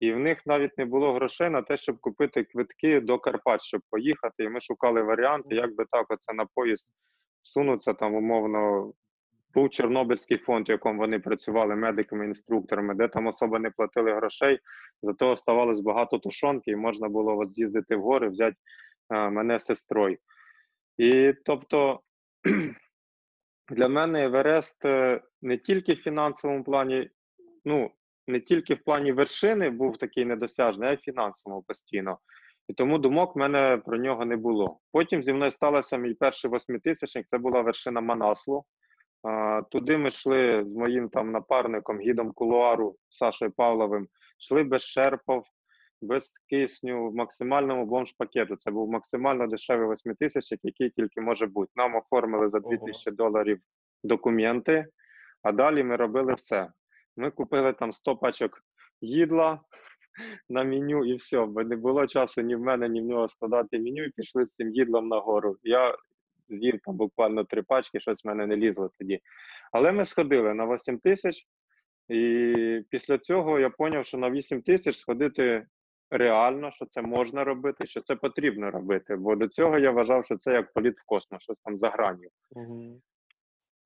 і 0.00 0.12
в 0.12 0.18
них 0.18 0.46
навіть 0.46 0.78
не 0.78 0.84
було 0.84 1.12
грошей 1.12 1.50
на 1.50 1.62
те, 1.62 1.76
щоб 1.76 2.00
купити 2.00 2.44
квитки 2.44 3.00
до 3.00 3.18
Карпат, 3.18 3.62
щоб 3.62 3.80
поїхати. 3.90 4.44
І 4.44 4.48
ми 4.48 4.60
шукали 4.60 5.02
варіанти, 5.02 5.54
як 5.54 5.74
би 5.76 5.84
так 5.90 6.06
оце 6.08 6.32
на 6.32 6.46
поїзд 6.54 6.86
сунуться 7.42 7.94
там 7.94 8.14
умовно. 8.14 8.92
Був 9.54 9.70
Чорнобильський 9.70 10.38
фонд, 10.38 10.68
в 10.68 10.70
якому 10.70 10.98
вони 10.98 11.18
працювали 11.18 11.76
медиками, 11.76 12.24
інструкторами, 12.24 12.94
де 12.94 13.08
там 13.08 13.26
особо 13.26 13.58
не 13.58 13.70
платили 13.70 14.14
грошей, 14.14 14.58
зато 15.02 15.30
оставалось 15.30 15.80
багато 15.80 16.18
тушонки, 16.18 16.70
і 16.70 16.76
можна 16.76 17.08
було 17.08 17.38
от 17.38 17.54
з'їздити 17.54 17.96
в 17.96 18.02
гори, 18.02 18.28
взяти 18.28 18.56
а, 19.08 19.30
мене 19.30 19.58
сестрою. 19.58 20.16
І 20.98 21.32
тобто 21.44 22.00
для 23.70 23.88
мене 23.88 24.24
Еверест 24.24 24.84
е, 24.84 25.22
не 25.42 25.58
тільки 25.58 25.92
в 25.92 26.02
фінансовому 26.02 26.64
плані, 26.64 27.10
ну 27.64 27.90
не 28.26 28.40
тільки 28.40 28.74
в 28.74 28.84
плані 28.84 29.12
вершини 29.12 29.70
був 29.70 29.98
такий 29.98 30.24
недосяжний, 30.24 30.88
а 30.88 30.92
й 30.92 30.96
фінансово 30.96 31.62
постійно. 31.62 32.18
І 32.68 32.74
тому 32.74 32.98
думок 32.98 33.36
в 33.36 33.38
мене 33.38 33.82
про 33.86 33.98
нього 33.98 34.24
не 34.24 34.36
було. 34.36 34.80
Потім 34.92 35.22
зі 35.22 35.32
мною 35.32 35.50
сталося 35.50 35.96
мій 35.96 36.14
перший 36.14 36.50
восьмитисячник, 36.50 37.26
це 37.28 37.38
була 37.38 37.60
вершина 37.60 38.00
Манаслу. 38.00 38.64
Туди 39.70 39.98
ми 39.98 40.08
йшли 40.08 40.64
з 40.64 40.76
моїм 40.76 41.08
там 41.08 41.32
напарником, 41.32 42.00
гідом 42.00 42.32
кулуару 42.32 42.96
Сашою 43.08 43.50
Павловим, 43.50 44.08
йшли 44.38 44.62
без 44.62 44.82
шерпов, 44.82 45.44
без 46.00 46.38
кисню, 46.50 47.10
в 47.10 47.14
максимальному 47.14 47.86
бомж-пакету. 47.86 48.56
Це 48.56 48.70
був 48.70 48.90
максимально 48.90 49.46
дешевий 49.46 49.86
восьмитисячник, 49.86 50.60
який 50.62 50.90
тільки 50.90 51.20
може 51.20 51.46
бути. 51.46 51.72
Нам 51.76 51.96
оформили 51.96 52.48
за 52.48 52.58
Ого. 52.58 52.68
2000 52.68 53.10
доларів 53.10 53.60
документи, 54.04 54.86
а 55.42 55.52
далі 55.52 55.84
ми 55.84 55.96
робили 55.96 56.34
все. 56.34 56.68
Ми 57.16 57.30
купили 57.30 57.72
там 57.72 57.92
100 57.92 58.16
пачок 58.16 58.62
їдла 59.00 59.60
на 60.48 60.64
меню 60.64 61.04
і 61.04 61.14
все, 61.14 61.46
бо 61.46 61.62
не 61.62 61.76
було 61.76 62.06
часу 62.06 62.42
ні 62.42 62.56
в 62.56 62.60
мене, 62.60 62.88
ні 62.88 63.00
в 63.00 63.04
нього 63.04 63.28
складати 63.28 63.78
меню, 63.78 64.04
і 64.04 64.10
пішли 64.10 64.44
з 64.44 64.52
цим 64.52 64.74
їдлом 64.74 65.08
на 65.08 65.18
гору. 65.18 65.56
Я 65.62 65.96
з'їв 66.52 66.80
там 66.84 66.96
буквально 66.96 67.44
три 67.44 67.62
пачки, 67.62 68.00
щось 68.00 68.24
в 68.24 68.28
мене 68.28 68.46
не 68.46 68.56
лізло 68.56 68.90
тоді. 68.98 69.20
Але 69.72 69.92
ми 69.92 70.06
сходили 70.06 70.54
на 70.54 70.74
8 70.74 70.98
тисяч, 70.98 71.46
і 72.08 72.84
після 72.90 73.18
цього 73.18 73.58
я 73.58 73.70
зрозумів, 73.78 74.04
що 74.04 74.18
на 74.18 74.30
8 74.30 74.62
тисяч 74.62 74.96
сходити 74.96 75.66
реально, 76.10 76.70
що 76.70 76.86
це 76.86 77.02
можна 77.02 77.44
робити, 77.44 77.86
що 77.86 78.00
це 78.00 78.16
потрібно 78.16 78.70
робити. 78.70 79.16
Бо 79.16 79.36
до 79.36 79.48
цього 79.48 79.78
я 79.78 79.90
вважав, 79.90 80.24
що 80.24 80.36
це 80.36 80.52
як 80.52 80.72
політ 80.72 81.00
в 81.00 81.04
космос, 81.06 81.42
щось 81.42 81.58
там 81.64 81.76
за 81.76 81.88
гранью. 81.88 82.30
Мгм. 82.50 83.02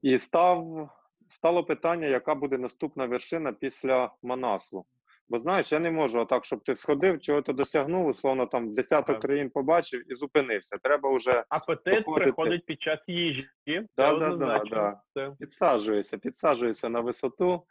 І 0.03 0.19
став, 0.19 0.89
стало 1.29 1.65
питання, 1.65 2.07
яка 2.07 2.35
буде 2.35 2.59
наступна 2.59 3.07
вершина 3.07 3.53
після 3.53 4.13
Манаслу. 4.23 4.85
Бо 5.29 5.41
знаєш, 5.41 5.73
я 5.73 5.79
не 5.79 5.91
можу 5.91 6.21
отак, 6.21 6.45
щоб 6.45 6.65
ти 6.65 6.77
сходив, 6.77 7.21
чого-то 7.21 7.53
досягнув, 7.53 8.07
условно 8.07 8.47
там 8.47 8.75
десяток 8.75 9.21
країн 9.21 9.51
побачив 9.51 10.13
і 10.13 10.15
зупинився. 10.15 10.77
Треба 10.83 11.17
вже 11.17 11.45
Апетит 11.49 12.05
Походити. 12.05 12.33
приходить 12.33 12.67
під 12.67 12.83
час 12.83 12.99
їжі. 13.07 13.49
Це 13.67 13.87
Да-да-да, 13.97 14.63
да. 14.71 15.01
Це- 15.15 15.33
підсаджуєшся, 15.39 16.19
підсаджуєшся 16.19 16.89
на 16.89 17.01
висоту, 17.01 17.63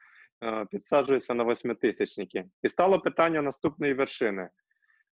е, 0.44 0.66
підсаджуєшся 0.72 1.34
на 1.34 1.44
восьмитисячники. 1.44 2.46
І 2.64 2.70
стало 2.70 3.00
питання 3.00 3.42
наступної 3.42 3.94
вершини. 3.94 4.50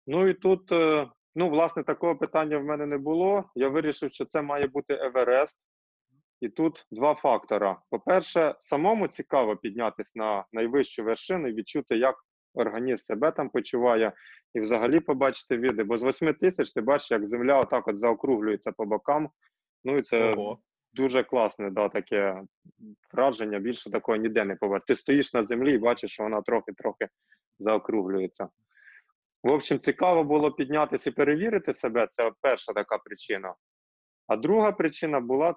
Ну 0.08 0.28
і 0.28 0.34
тут, 0.34 0.72
е, 0.72 1.08
ну, 1.36 1.50
власне, 1.50 1.84
такого 1.84 2.16
питання 2.16 2.58
в 2.58 2.64
мене 2.64 2.86
не 2.86 2.98
було. 2.98 3.44
Я 3.56 3.70
вирішив, 3.70 4.12
що 4.12 4.26
це 4.26 4.42
має 4.42 4.68
бути 4.68 4.94
Еверест. 4.94 5.60
І 6.42 6.50
тут 6.50 6.86
два 6.92 7.14
фактора. 7.14 7.82
По-перше, 7.90 8.56
самому 8.60 9.08
цікаво 9.08 9.56
піднятися 9.58 10.12
на 10.16 10.46
найвищу 10.54 11.04
вершину 11.04 11.48
і 11.48 11.54
відчути, 11.54 11.98
як 11.98 12.16
організм 12.54 13.04
себе 13.04 13.32
там 13.32 13.50
почуває, 13.50 14.12
і 14.54 14.60
взагалі 14.60 15.00
побачити 15.00 15.58
віди. 15.58 15.84
Бо 15.84 15.98
з 15.98 16.04
8 16.04 16.34
тисяч 16.34 16.72
ти 16.72 16.82
бачиш, 16.82 17.12
як 17.12 17.28
земля 17.28 17.60
отак 17.60 17.88
от 17.88 17.98
заокруглюється 17.98 18.72
по 18.72 18.86
бокам. 18.86 19.30
Ну 19.84 19.98
і 19.98 20.02
це 20.02 20.34
Ого. 20.34 20.60
дуже 20.94 21.24
класне, 21.24 21.70
да, 21.70 21.90
таке 21.90 22.42
враження. 23.14 23.60
Більше 23.60 23.92
такого 23.92 24.16
ніде 24.16 24.46
не 24.46 24.56
побачиш. 24.56 24.86
Ти 24.88 24.96
стоїш 24.96 25.34
на 25.34 25.44
землі 25.44 25.74
і 25.74 25.78
бачиш, 25.78 26.12
що 26.12 26.24
вона 26.24 26.42
трохи-трохи 26.42 27.08
заокруглюється. 27.60 28.50
В 29.44 29.52
общем, 29.52 29.80
цікаво 29.80 30.24
було 30.24 30.52
піднятися 30.52 31.10
і 31.10 31.14
перевірити 31.14 31.74
себе. 31.74 32.08
Це 32.08 32.32
перша 32.42 32.74
така 32.74 32.98
причина. 32.98 33.56
А 34.28 34.36
друга 34.36 34.72
причина 34.72 35.20
була 35.20 35.52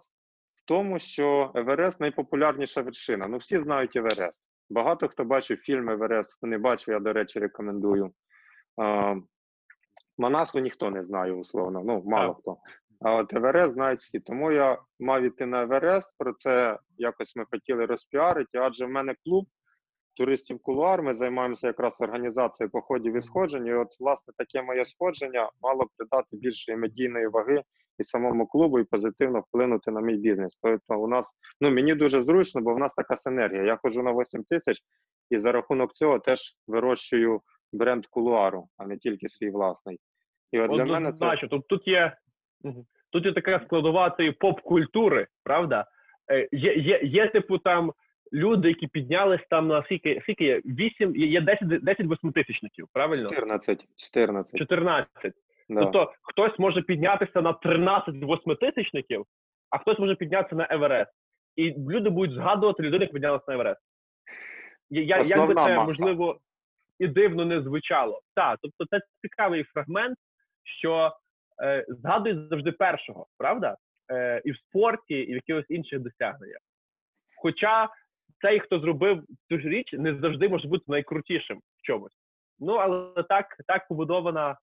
в 0.55 0.65
тому, 0.65 0.99
що 0.99 1.53
Еверест 1.55 2.01
найпопулярніша 2.01 2.83
вершина. 2.83 3.29
Ну, 3.29 3.37
всі 3.37 3.59
знають 3.59 3.97
Еверест. 3.97 4.43
Багато 4.71 5.09
хто 5.09 5.25
бачив 5.25 5.59
фільм 5.59 5.91
Еверест, 5.91 6.33
хто 6.33 6.47
не 6.47 6.59
бачив, 6.59 6.95
я, 6.95 7.01
до 7.01 7.13
речі, 7.13 7.39
рекомендую. 7.39 8.13
А, 8.77 9.15
Манаслу 10.19 10.61
ніхто 10.61 10.91
не 10.91 11.05
знає, 11.05 11.33
условно, 11.33 11.83
ну, 11.85 12.03
мало 12.07 12.29
Так. 12.29 12.41
хто. 12.41 12.57
А 13.01 13.15
от 13.15 13.35
Еверест 13.35 13.75
знають 13.75 14.01
всі. 14.01 14.21
Тому 14.21 14.53
я 14.53 14.79
мав 15.01 15.23
іти 15.23 15.47
на 15.47 15.63
Еверест. 15.63 16.11
Про 16.19 16.33
це 16.33 16.79
якось 16.99 17.37
ми 17.37 17.45
хотіли 17.51 17.87
розпіарити, 17.87 18.59
адже 18.59 18.87
в 18.87 18.91
мене 18.91 19.15
клуб 19.25 19.47
туристів 20.17 20.59
кулуар. 20.63 21.03
Ми 21.03 21.15
займаємося 21.15 21.67
якраз 21.67 22.01
організацією 22.01 22.71
походів 22.71 23.17
і 23.17 23.23
сходжень. 23.23 23.67
І 23.67 23.75
от, 23.75 23.89
власне, 24.01 24.35
таке 24.37 24.63
моє 24.63 24.85
сходження 24.85 25.51
мало 25.63 25.85
б 25.85 25.89
придати 25.97 26.37
більшої 26.37 26.79
медійної 26.79 27.27
ваги 27.27 27.63
і 27.99 28.05
самому 28.05 28.47
клубу, 28.47 28.79
і 28.79 28.85
позитивно 28.85 29.41
вплинути 29.41 29.91
на 29.91 30.01
мій 30.01 30.17
бізнес. 30.17 30.59
Тобто, 30.63 31.01
у 31.01 31.09
нас 31.09 31.27
ну 31.61 31.71
мені 31.71 31.95
дуже 31.95 32.23
зручно, 32.23 32.61
бо 32.61 32.75
в 32.75 32.79
нас 32.79 32.95
така 32.95 33.17
синергія. 33.17 33.63
Я 33.63 33.77
ходжу 33.77 34.03
на 34.03 34.13
8 34.13 34.45
тисяч 34.45 34.79
і 35.31 35.39
за 35.39 35.53
рахунок 35.53 35.93
цього 35.93 36.19
теж 36.19 36.57
вирощую 36.67 37.41
бренд 37.73 38.07
кулуару, 38.07 38.69
а 38.77 38.87
не 38.87 38.99
тільки 38.99 39.29
свій 39.29 39.51
власний. 39.51 39.99
І 40.53 40.61
от 40.61 40.71
для 40.71 40.85
мене 40.85 41.13
це. 41.13 41.37
Тут, 41.51 41.69
тут 41.69 41.89
є 41.89 42.17
тут 43.11 43.27
є 43.27 43.33
така 43.33 43.61
складова 43.65 44.11
цієї 44.11 44.33
поп-культури, 44.33 45.27
правда? 45.45 45.87
Е, 46.31 46.49
Є, 46.53 46.75
є, 46.75 47.01
є, 47.03 47.29
типу, 47.29 47.59
там 47.59 47.93
люди, 48.35 48.69
які 48.69 48.87
піднялись 48.87 49.41
там 49.51 49.69
на 49.69 49.83
скільки, 49.83 50.21
скільки 50.23 50.45
є? 50.45 50.61
8, 50.65 51.17
є 51.17 51.27
є 51.27 51.41
10, 51.41 51.69
10 51.69 52.07
восьмитисячників, 52.07 52.89
правильно? 52.93 53.29
14. 53.29 53.85
14. 53.97 54.59
14. 54.59 55.33
Да. 55.69 55.81
Тобто 55.81 56.13
хтось 56.23 56.59
може 56.59 56.83
піднятися 56.83 57.41
на 57.43 57.53
13 57.53 58.15
восьмитисячників, 58.15 59.25
а 59.71 59.79
хтось 59.79 59.99
може 59.99 60.15
піднятися 60.15 60.57
на 60.57 60.69
Еверест. 60.71 61.13
І 61.57 61.75
люди 61.79 62.11
будуть 62.11 62.35
згадувати 62.35 62.83
людину, 62.83 63.03
яка 63.03 63.13
піднялася 63.13 63.45
на 63.49 63.55
Еверест. 63.55 63.81
Я, 64.91 65.03
я, 65.03 65.17
як 65.17 65.49
би 65.49 65.55
це, 65.55 65.61
маса. 65.61 65.85
можливо, 65.85 66.39
і 66.99 67.07
дивно 67.07 67.45
не 67.45 67.63
звучало. 67.63 68.21
Так, 68.35 68.59
тобто 68.63 68.85
це 68.91 69.05
цікавий 69.23 69.65
фрагмент, 69.65 70.19
що 70.81 71.13
е, 71.63 71.87
згадують 71.89 72.49
завжди 72.49 72.73
першого, 72.73 73.27
правда? 73.39 73.77
Е, 74.11 74.43
і 74.45 74.53
в 74.53 74.57
спорті, 74.57 75.15
і 75.15 75.33
в 75.33 75.35
якихось 75.35 75.71
інших 75.71 76.01
досягненнях. 76.01 76.59
Хоча 77.37 77.89
цей, 78.45 78.61
хто 78.61 78.79
зробив 78.79 79.23
цю 79.49 79.59
ж 79.59 79.69
річ, 79.69 79.93
не 79.93 80.19
завжди 80.21 80.49
може 80.49 80.69
бути 80.69 80.85
найкрутішим 80.89 81.59
в 81.59 81.87
чомусь. 81.87 82.13
Ну, 82.59 82.73
але 82.75 83.23
так, 83.23 83.47
так 83.67 83.89
побудована 83.89 84.57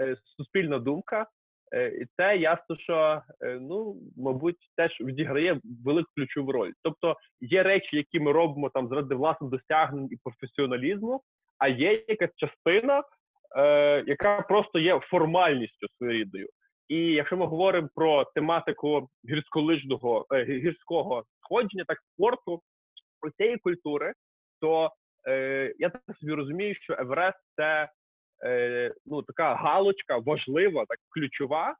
е, 0.00 0.16
суспільна 0.36 0.78
думка. 0.78 1.26
Е, 1.72 1.88
І 1.88 2.06
це 2.16 2.36
ясно, 2.36 2.76
що 2.78 3.22
е, 3.40 3.58
ну, 3.60 3.96
мабуть, 4.16 4.56
теж 4.76 5.00
відіграє 5.00 5.60
велику 5.84 6.08
ключову 6.16 6.52
роль. 6.52 6.72
Тобто 6.82 7.16
є 7.40 7.62
речі, 7.62 7.96
які 7.96 8.20
ми 8.20 8.32
робимо 8.32 8.70
там 8.70 8.88
заради 8.88 9.14
власних 9.14 9.50
досягнень 9.50 10.08
і 10.10 10.16
професіоналізму, 10.24 11.22
а 11.58 11.68
є 11.68 12.04
якась 12.08 12.36
частина, 12.36 13.02
е, 13.56 14.04
яка 14.06 14.40
просто 14.40 14.78
є 14.78 15.00
формальністю 15.00 15.86
своєрідною. 15.98 16.48
І 16.88 16.96
якщо 16.96 17.36
ми 17.36 17.46
говоримо 17.46 17.88
про 17.94 18.24
тематику 18.24 19.08
гірськолижного 19.30 20.26
е, 20.30 20.44
гірського 20.44 21.24
сходження, 21.40 21.84
так 21.88 21.98
спорту, 22.12 22.62
про 23.26 23.32
цієї 23.32 23.58
культури, 23.58 24.12
то 24.60 24.90
е, 25.28 25.74
я 25.78 25.90
так 25.90 26.02
собі 26.20 26.32
розумію, 26.32 26.74
що 26.74 26.96
Еверест 26.98 27.38
це 27.56 27.90
е, 28.44 28.94
ну, 29.06 29.22
така 29.22 29.54
галочка 29.54 30.18
важлива, 30.18 30.84
так 30.88 30.98
ключова, 31.08 31.76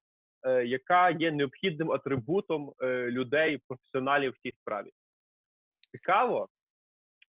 е, 0.46 0.64
яка 0.64 1.10
є 1.10 1.32
необхідним 1.32 1.92
атрибутом 1.92 2.72
е, 2.80 2.86
людей, 3.10 3.60
професіоналів 3.68 4.32
в 4.32 4.38
цій 4.38 4.52
справі. 4.60 4.90
Цікаво. 5.92 6.48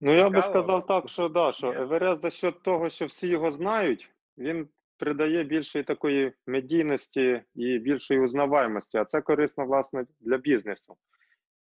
Ну, 0.00 0.14
я 0.14 0.30
би 0.30 0.42
сказав 0.42 0.86
так, 0.86 1.08
що 1.08 1.28
да, 1.28 1.52
що 1.52 1.72
Еверест 1.72 2.22
за 2.22 2.30
счет 2.30 2.62
того, 2.62 2.90
що 2.90 3.06
всі 3.06 3.28
його 3.28 3.52
знають, 3.52 4.10
він 4.38 4.68
придає 4.98 5.44
більшої 5.44 5.84
такої 5.84 6.32
медійності 6.46 7.42
і 7.54 7.78
більшої 7.78 8.20
узнаваємості, 8.20 8.98
а 8.98 9.04
це 9.04 9.20
корисно, 9.20 9.66
власне, 9.66 10.06
для 10.20 10.38
бізнесу. 10.38 10.96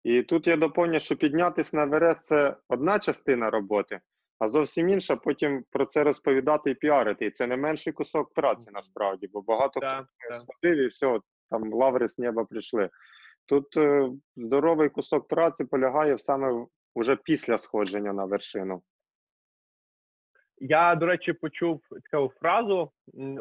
І 0.05 0.23
тут 0.23 0.47
я 0.47 0.57
доповню, 0.57 1.01
що 1.01 1.17
піднятися 1.17 1.77
на 1.77 1.83
Еверест– 1.83 2.25
це 2.27 2.57
одна 2.69 2.99
частина 2.99 3.51
роботи, 3.51 4.01
а 4.39 4.49
зовсім 4.49 4.89
інша 4.89 5.17
потім 5.17 5.65
про 5.71 5.87
це 5.87 6.05
розповідати 6.05 6.71
і 6.71 6.75
піарити. 6.75 7.27
І 7.27 7.31
це 7.31 7.47
не 7.47 7.57
менший 7.57 7.93
кусок 7.93 8.35
праці 8.35 8.71
насправді, 8.73 9.27
бо 9.33 9.43
багато 9.43 9.81
Так, 9.81 10.07
хто 10.19 10.29
так. 10.35 10.39
сходив 10.41 10.79
і 10.79 10.87
все, 10.87 11.21
там 11.51 11.73
лаври 11.73 12.09
з 12.09 12.19
неба 12.19 12.45
прийшли. 12.45 12.91
Тут 13.47 13.77
е, 13.77 14.11
здоровий 14.37 14.89
кусок 14.89 15.29
праці 15.29 15.65
полягає 15.65 16.19
саме 16.19 16.53
в- 16.53 16.69
уже 16.95 17.17
після 17.17 17.59
сходження 17.59 18.13
на 18.13 18.25
вершину. 18.25 18.83
Я, 20.59 20.95
до 20.95 21.07
речі, 21.07 21.33
почув 21.33 21.83
таку 22.11 22.33
фразу 22.41 22.91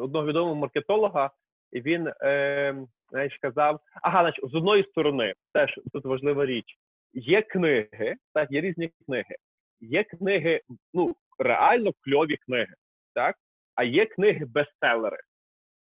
одного 0.00 0.26
відомого 0.26 0.54
маркетолога, 0.54 1.30
і 1.72 1.80
він 1.80 2.06
е, 2.22 2.86
знаєш, 3.12 3.38
казав: 3.42 3.80
ага, 4.02 4.22
значить, 4.22 4.50
з 4.50 4.54
одної 4.54 4.84
сторони, 4.84 5.34
теж 5.52 5.80
тут 5.92 6.04
важлива 6.04 6.46
річ. 6.46 6.64
Є 7.12 7.42
книги, 7.42 8.16
так, 8.34 8.50
є 8.50 8.60
різні 8.60 8.90
книги. 9.06 9.36
Є 9.80 10.04
книги, 10.04 10.60
ну, 10.94 11.16
реально 11.38 11.90
кльові 12.00 12.36
книги, 12.36 12.74
так? 13.14 13.36
А 13.74 13.84
є 13.84 14.06
книги 14.06 14.44
бестселери. 14.44 15.18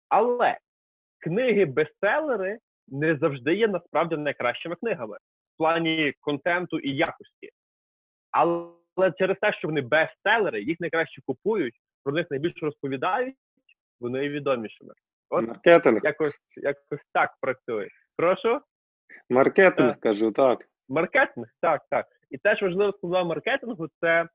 Але 0.10 0.58
книги 1.20 1.66
бестселери 1.66 2.60
не 2.88 3.18
завжди 3.18 3.56
є 3.56 3.68
насправді 3.68 4.18
найкращими 4.18 4.76
книгами 4.76 5.18
в 5.18 5.58
плані 5.58 6.14
контенту 6.20 6.80
і 6.80 6.96
якості. 6.96 7.50
Але 8.32 9.12
через 9.18 9.38
те, 9.42 9.54
що 9.54 9.68
вони 9.68 9.82
бестселери, 9.82 10.62
їх 10.62 10.80
найкраще 10.80 11.22
купують, 11.26 11.76
про 12.04 12.14
них 12.14 12.28
найбільше 12.32 12.60
розповідають, 12.66 13.36
вони 14.00 14.30
відомішими. 14.30 14.94
От 15.30 15.48
Маркетинг. 15.48 16.02
якось, 16.04 16.34
якось 16.56 17.06
так 17.14 17.30
працює. 17.42 17.88
Прошу? 18.18 18.62
Маркетинг, 19.30 19.90
Так. 19.90 20.00
кажу, 20.00 20.32
так. 20.32 20.66
Маркетинг, 20.90 21.48
так, 21.62 21.82
так. 21.90 22.06
І 22.30 22.38
теж 22.38 22.62
важлива 22.62 22.92
складова 22.92 23.24
маркетингу 23.24 23.88
це 24.00 24.28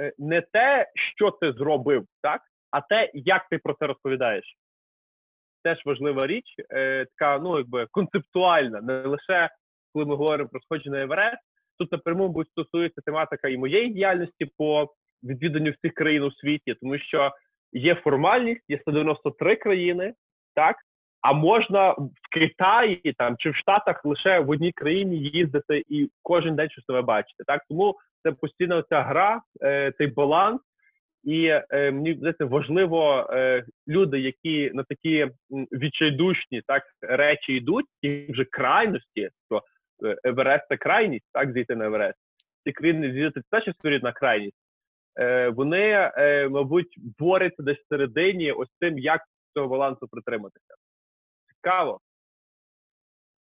е, 0.00 0.12
не 0.18 0.40
те, 0.40 0.86
що 1.14 1.30
ти 1.30 1.52
зробив, 1.52 2.06
так, 2.22 2.40
а 2.70 2.80
те, 2.80 3.10
як 3.14 3.48
ти 3.50 3.58
про 3.58 3.74
це 3.74 3.86
розповідаєш. 3.86 4.56
Теж 5.64 5.82
важлива 5.84 6.26
річ, 6.26 6.44
е, 6.74 7.06
така, 7.18 7.38
ну, 7.38 7.58
якби 7.58 7.86
концептуальна, 7.90 8.80
не 8.80 9.02
лише 9.02 9.50
коли 9.92 10.04
ми 10.04 10.14
говоримо 10.16 10.48
про 10.48 10.60
сходження 10.60 10.96
на 10.96 11.02
Еверест. 11.02 11.42
Тут 11.78 11.92
напряму 11.92 12.28
будь 12.28 12.48
стосується 12.48 13.00
тематика 13.04 13.48
і 13.48 13.56
моєї 13.56 13.90
діяльності 13.90 14.50
по 14.58 14.94
відвіданню 15.22 15.70
всіх 15.70 15.94
країн 15.94 16.22
у 16.22 16.32
світі, 16.32 16.74
тому 16.80 16.98
що 16.98 17.32
є 17.72 17.94
формальність, 17.94 18.64
є 18.68 18.78
193 18.78 19.56
країни, 19.56 20.14
так, 20.54 20.76
а 21.20 21.32
можна 21.32 21.90
в 21.90 22.10
Китаї 22.32 23.14
там 23.18 23.36
чи 23.38 23.50
в 23.50 23.56
Штатах 23.56 24.04
лише 24.04 24.40
в 24.40 24.50
одній 24.50 24.72
країні 24.72 25.16
їздити 25.16 25.82
і 25.88 26.10
кожен 26.22 26.56
день 26.56 26.70
щось 26.70 26.88
нове 26.88 27.02
бачити. 27.02 27.44
Так 27.46 27.62
тому 27.68 27.98
це 28.22 28.32
постійно 28.32 28.82
ця 28.82 29.02
гра, 29.02 29.40
е, 29.62 29.92
цей 29.98 30.06
баланс. 30.06 30.60
І 31.24 31.46
е, 31.46 31.90
мені 31.90 32.14
здається, 32.14 32.44
важливо 32.44 33.30
е, 33.30 33.64
люди, 33.88 34.20
які 34.20 34.70
на 34.74 34.82
такі 34.82 35.28
відчайдушні 35.50 36.62
так 36.66 36.82
речі 37.00 37.52
йдуть, 37.52 37.86
і 38.02 38.32
вже 38.32 38.44
крайності, 38.44 39.30
то 39.48 39.62
е, 40.04 40.16
Еверест 40.24 40.64
це 40.68 40.76
крайність, 40.76 41.26
так 41.32 41.52
зійти 41.52 41.76
на 41.76 41.84
Еверест. 41.84 42.18
Ці 42.64 42.72
країни 42.72 43.30
це 43.34 43.40
теж 43.50 43.74
своєрідна 43.80 44.12
крайність. 44.12 44.56
Е, 45.20 45.48
вони, 45.48 46.10
е, 46.16 46.48
мабуть, 46.48 46.94
борються 47.18 47.62
десь 47.62 47.78
всередині 47.78 48.52
ось 48.52 48.68
тим, 48.80 48.98
як 48.98 49.22
цього 49.54 49.68
балансу 49.68 50.08
притриматися. 50.08 50.74
Цікаво. 51.48 52.00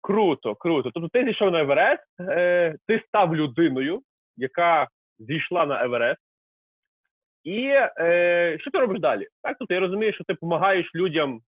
Круто, 0.01 0.55
круто. 0.55 0.91
Тобто 0.95 1.09
ти 1.09 1.25
зійшов 1.25 1.51
на 1.51 1.61
Еверест, 1.61 2.03
е, 2.21 2.77
ти 2.87 3.03
став 3.09 3.37
людиною, 3.37 4.03
яка 4.37 4.89
зійшла 5.19 5.67
на 5.67 5.85
Еверест. 5.85 6.21
І 7.45 7.67
е, 7.99 8.57
що 8.61 8.71
ти 8.71 8.79
робиш 8.79 9.01
далі? 9.01 9.29
Так, 9.43 9.57
тобто 9.59 9.75
я 9.75 9.81
розумію, 9.81 10.13
що 10.13 10.25
ти 10.25 10.33
допомагаєш 10.33 10.95
людям 10.95 11.41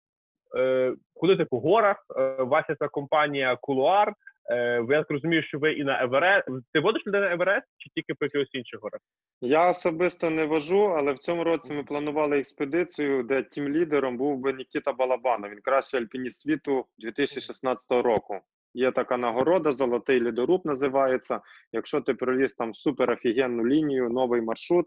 е, 0.58 0.94
ходити 1.14 1.44
по 1.44 1.60
горах. 1.60 2.06
Е, 2.16 2.36
Вася 2.42 2.76
це 2.78 2.88
компанія 2.88 3.56
Кулуар. 3.60 4.12
Е, 4.50 4.86
я 4.88 4.98
так 4.98 5.10
розумію, 5.10 5.42
що 5.42 5.58
ви 5.58 5.72
і 5.72 5.84
на 5.84 6.02
Еверест. 6.02 6.48
Ти 6.72 6.80
водиш 6.80 7.06
людей 7.06 7.20
на 7.20 7.32
Еверест 7.32 7.66
чи 7.76 7.90
тільки 7.94 8.14
по 8.14 8.24
якихось 8.24 8.54
інших 8.54 8.80
горах? 8.82 9.00
Я 9.40 9.70
особисто 9.70 10.30
не 10.30 10.44
вожу, 10.44 10.82
але 10.82 11.12
в 11.12 11.18
цьому 11.18 11.44
році 11.44 11.72
ми 11.72 11.84
планували 11.84 12.38
експедицію, 12.38 13.22
де 13.22 13.42
тім 13.42 13.68
лідером 13.68 14.16
був 14.16 14.38
би 14.38 14.52
Нікіта 14.52 14.92
Балабанов. 14.92 15.50
Він 15.50 15.60
кращий 15.60 16.00
альпініст 16.00 16.40
світу 16.40 16.86
2016 16.98 17.84
року. 17.90 18.40
Є 18.74 18.92
така 18.92 19.16
нагорода, 19.16 19.72
золотий 19.72 20.20
лідоруб 20.20 20.66
називається. 20.66 21.40
Якщо 21.72 22.00
ти 22.00 22.14
проліз 22.14 22.52
там 22.52 22.74
супер 22.74 23.10
офігенну 23.10 23.66
лінію, 23.66 24.10
новий 24.10 24.42
маршрут, 24.42 24.86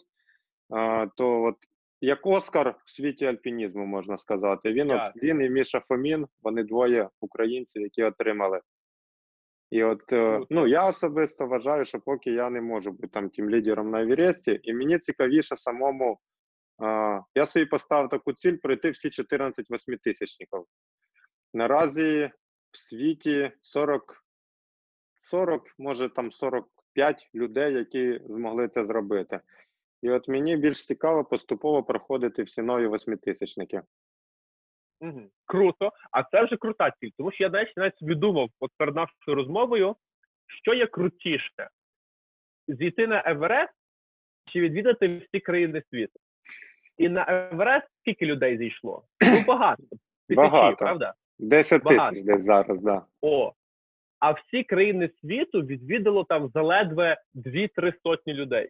а, 0.70 1.08
то 1.16 1.44
от 1.44 1.56
як 2.02 2.28
Оскар 2.28 2.76
в 2.86 2.92
світі 2.92 3.26
альпінізму 3.26 3.86
можна 3.86 4.18
сказати. 4.18 4.72
Він 4.72 4.92
от 4.92 5.02
він 5.24 5.42
і 5.42 5.50
Міша 5.50 5.80
Фомін, 5.80 6.28
вони 6.44 6.64
двоє 6.64 7.10
українців, 7.20 7.82
які 7.82 8.04
отримали. 8.04 8.62
І 9.72 9.84
от 9.84 10.14
е, 10.14 10.42
ну 10.50 10.68
я 10.68 10.90
особисто 10.90 11.48
вважаю, 11.48 11.86
що 11.86 12.00
поки 12.00 12.32
я 12.32 12.50
не 12.50 12.62
можу 12.62 12.92
бути 12.92 13.08
там 13.08 13.30
тим 13.30 13.50
лідером 13.50 13.92
на 13.92 14.02
Евересті, 14.02 14.60
і 14.64 14.74
мені 14.74 15.00
цікавіше 15.00 15.56
самому. 15.56 16.20
е, 16.84 17.22
я 17.36 17.46
собі 17.46 17.66
поставив 17.66 18.10
таку 18.10 18.34
ціль 18.34 18.58
пройти 18.58 18.90
всі 18.90 19.10
14 19.10 19.70
восьмитисячників. 19.70 20.66
Наразі 21.54 22.32
в 22.72 22.78
світі 22.78 23.52
40, 23.62 24.24
40, 25.22 25.64
може 25.78 26.10
там 26.10 26.32
45 26.32 27.30
людей, 27.36 27.74
які 27.74 28.22
змогли 28.26 28.68
це 28.68 28.86
зробити. 28.86 29.40
І 30.02 30.10
от 30.10 30.28
мені 30.28 30.58
більш 30.58 30.86
цікаво 30.86 31.26
поступово 31.26 31.84
проходити 31.84 32.44
всі 32.44 32.62
нові 32.62 32.88
восьмитисячники. 32.88 33.82
Угу. 35.02 35.22
Круто. 35.46 35.92
А 36.12 36.24
це 36.24 36.44
вже 36.46 36.58
крута 36.58 36.92
ціль. 37.00 37.10
Тому 37.18 37.32
що 37.32 37.44
я 37.44 37.50
навіть 37.50 37.78
навіть 37.78 37.98
собі 37.98 38.16
думав 38.16 38.50
от 38.60 38.72
перед 38.78 38.96
нашою 38.96 39.36
розмовою, 39.36 39.96
що 40.64 40.74
є 40.74 40.88
крутіше: 40.88 41.70
зійти 42.68 43.08
на 43.08 43.24
Еверест 43.26 43.74
чи 44.46 44.60
відвідати 44.60 45.18
всі 45.18 45.40
країни 45.40 45.84
світу. 45.90 46.20
І 46.98 47.10
на 47.10 47.26
Еверест 47.30 47.88
скільки 48.02 48.26
людей 48.26 48.58
зійшло? 48.58 49.04
Ну, 49.22 49.44
багато. 49.48 49.84
Тисячі, 50.28 50.50
Багато. 50.50 50.78
правда? 50.78 51.14
10 51.40 51.84
Багато. 51.84 52.10
тисяч 52.10 52.26
десь 52.26 52.42
зараз, 52.42 52.82
да. 52.82 53.06
О. 53.22 53.54
А 54.20 54.32
всі 54.32 54.64
країни 54.64 55.10
світу 55.22 55.62
відвідало 55.62 56.24
там 56.24 56.50
заледве 56.50 57.22
2-3 57.36 57.94
сотні 58.04 58.34
людей. 58.34 58.70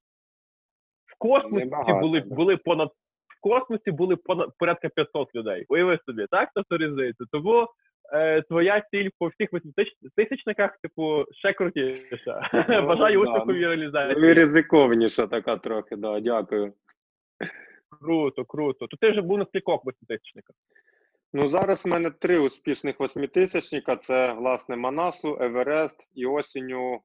В 1.05 1.17
космосі 1.17 1.69
були, 2.01 2.19
були 2.19 2.57
понад 2.57 2.91
в 3.39 3.41
космосі 3.41 3.91
були 3.91 4.15
понад 4.15 4.49
порядка 4.57 4.89
500 4.89 5.35
людей. 5.35 5.65
Уяви 5.69 5.99
собі, 6.05 6.25
так? 6.31 6.49
Тобто 6.55 6.77
різниця. 6.77 7.23
Тому 7.31 7.67
е, 8.13 8.41
твоя 8.41 8.83
ціль 8.91 9.09
по 9.19 9.27
всіх 9.27 9.49
тисячниках, 10.15 10.77
типу, 10.83 11.25
ще 11.31 11.53
крутіша. 11.53 12.49
Ну, 12.69 12.81
Бажаю 12.87 13.23
да, 13.23 13.31
успіху 13.31 13.45
в 13.45 13.47
ну, 13.47 13.53
Ну, 13.53 13.59
реалізації. 13.59 14.33
ризиковніша 14.33 15.27
така 15.27 15.57
трохи, 15.57 15.95
да, 15.95 16.19
дякую. 16.19 16.73
Круто, 18.01 18.45
круто. 18.45 18.87
То 18.87 18.97
ти 18.97 19.11
вже 19.11 19.21
був 19.21 19.37
на 19.37 19.45
скількох 19.45 19.85
восьмитисячниках. 19.85 20.55
Ну, 21.33 21.49
зараз 21.49 21.85
в 21.85 21.87
мене 21.87 22.11
три 22.11 22.39
успішних 22.39 22.99
восьмитисячника: 22.99 23.95
це, 23.95 24.33
власне, 24.33 24.75
Манаслу, 24.75 25.37
Еверест 25.41 26.07
і 26.15 26.25
осінню 26.25 26.99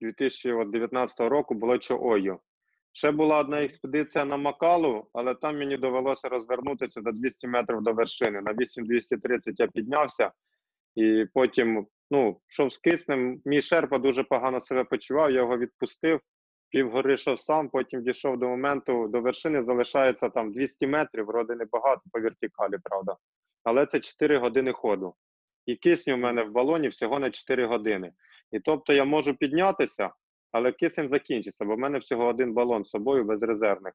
2019 0.00 1.20
року 1.20 1.54
було 1.54 1.78
Чоою. 1.78 2.38
Ще 2.96 3.10
була 3.10 3.40
одна 3.40 3.62
експедиція 3.64 4.24
на 4.24 4.36
Макалу, 4.36 5.06
але 5.12 5.34
там 5.34 5.58
мені 5.58 5.76
довелося 5.76 6.28
розвернутися 6.28 7.02
за 7.02 7.12
200 7.12 7.46
метрів 7.46 7.82
до 7.82 7.92
вершини. 7.92 8.40
На 8.40 8.52
8230 8.52 9.60
я 9.60 9.66
піднявся, 9.66 10.32
і 10.94 11.26
потім 11.34 11.86
ну, 12.10 12.40
йшов 12.48 12.72
з 12.72 12.78
киснем. 12.78 13.40
Мій 13.44 13.60
шерпа 13.60 13.98
дуже 13.98 14.24
погано 14.24 14.60
себе 14.60 14.84
почував, 14.84 15.30
я 15.30 15.40
його 15.40 15.58
відпустив. 15.58 16.20
Півгори 16.70 17.14
йшов 17.14 17.38
сам, 17.38 17.68
потім 17.68 18.02
дійшов 18.02 18.38
до 18.38 18.48
моменту, 18.48 19.08
до 19.08 19.20
вершини 19.20 19.64
залишається 19.64 20.28
там 20.28 20.52
200 20.52 20.86
метрів, 20.86 21.26
вроде 21.26 21.54
небагато 21.54 22.02
по 22.12 22.20
вертикалі, 22.20 22.78
правда. 22.82 23.16
Але 23.64 23.86
це 23.86 24.00
4 24.00 24.36
години 24.36 24.72
ходу. 24.72 25.14
І 25.66 25.76
кисню 25.76 26.14
в 26.14 26.18
мене 26.18 26.42
в 26.42 26.52
балоні 26.52 26.88
всього 26.88 27.18
на 27.18 27.30
4 27.30 27.66
години. 27.66 28.12
І 28.50 28.60
тобто 28.60 28.92
я 28.92 29.04
можу 29.04 29.34
піднятися, 29.34 30.10
але 30.54 30.72
кисень 30.72 31.08
закінчиться, 31.08 31.64
бо 31.64 31.74
в 31.74 31.78
мене 31.78 31.98
всього 31.98 32.26
один 32.26 32.52
балон 32.52 32.84
з 32.84 32.88
собою 32.88 33.24
без 33.24 33.42
резервних. 33.42 33.92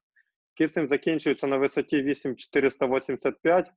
Кисень 0.54 0.88
закінчується 0.88 1.46
на 1.46 1.56
висоті 1.56 2.02
8485. 2.02 3.70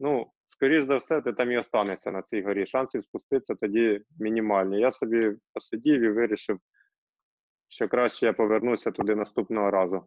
Ну, 0.00 0.26
скоріш 0.48 0.84
за 0.84 0.96
все, 0.96 1.20
ти 1.20 1.32
там 1.32 1.52
і 1.52 1.58
останешся 1.58 2.10
на 2.10 2.22
цій 2.22 2.42
горі. 2.42 2.66
Шансів 2.66 3.04
спуститися 3.04 3.54
тоді 3.54 4.00
мінімальні. 4.20 4.80
Я 4.80 4.90
собі 4.90 5.32
посидів 5.52 6.02
і 6.02 6.08
вирішив, 6.08 6.58
що 7.68 7.88
краще 7.88 8.26
я 8.26 8.32
повернуся 8.32 8.90
туди 8.90 9.14
наступного 9.14 9.70
разу. 9.70 10.04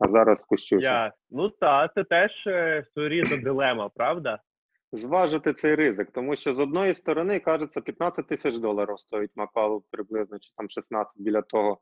А 0.00 0.08
зараз 0.08 0.38
спущуся. 0.38 0.88
Я... 0.88 1.12
Ну 1.30 1.48
так, 1.48 1.94
це 1.94 2.04
теж 2.04 2.46
е, 2.46 2.84
своєрідна 2.92 3.36
дилема, 3.36 3.88
правда? 3.88 4.40
Зважити 4.92 5.52
цей 5.52 5.74
ризик, 5.74 6.10
тому 6.10 6.36
що 6.36 6.54
з 6.54 6.60
одної 6.60 6.94
сторони, 6.94 7.40
кажеться, 7.40 7.80
15 7.80 8.26
тисяч 8.26 8.56
доларів 8.56 8.98
стоїть 8.98 9.30
Макалу 9.34 9.84
приблизно, 9.90 10.38
чи 10.38 10.50
там 10.56 10.68
16 10.68 11.12
біля 11.16 11.42
того. 11.42 11.80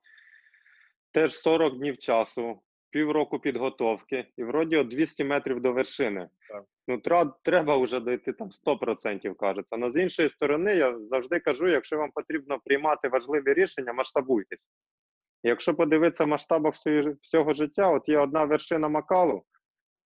Теж 1.13 1.39
40 1.39 1.79
днів 1.79 1.99
часу, 1.99 2.63
півроку 2.91 3.39
підготовки, 3.39 4.27
і 4.37 4.45
вроді 4.45 4.77
от 4.77 4.89
200 4.89 5.25
метрів 5.25 5.61
до 5.61 5.73
вершини. 5.73 6.29
Так. 6.49 6.65
Ну, 6.89 6.99
тра- 6.99 7.33
треба 7.43 7.77
вже 7.77 8.01
дойти 8.01 8.33
там 8.33 8.51
100%, 8.51 9.35
кажеться. 9.35 9.77
Но 9.77 9.91
з 9.91 9.97
іншої 10.03 10.29
сторони, 10.29 10.75
я 10.75 10.99
завжди 10.99 11.41
кажу, 11.41 11.69
якщо 11.69 11.97
вам 11.97 12.11
потрібно 12.11 12.59
приймати 12.65 13.09
важливі 13.09 13.55
рішення, 13.55 13.93
масштабуйтесь. 13.93 14.69
Якщо 15.43 15.75
подивитися 15.75 16.25
в 16.25 16.29
масштабах 16.29 16.75
всього 17.23 17.55
життя, 17.55 17.89
от 17.89 18.09
є 18.09 18.19
одна 18.19 18.45
вершина 18.45 18.89
Макалу, 18.89 19.43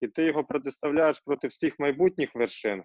і 0.00 0.08
ти 0.08 0.24
його 0.24 0.44
протиставляєш 0.44 1.20
проти 1.20 1.48
всіх 1.48 1.78
майбутніх 1.78 2.34
вершин 2.34 2.82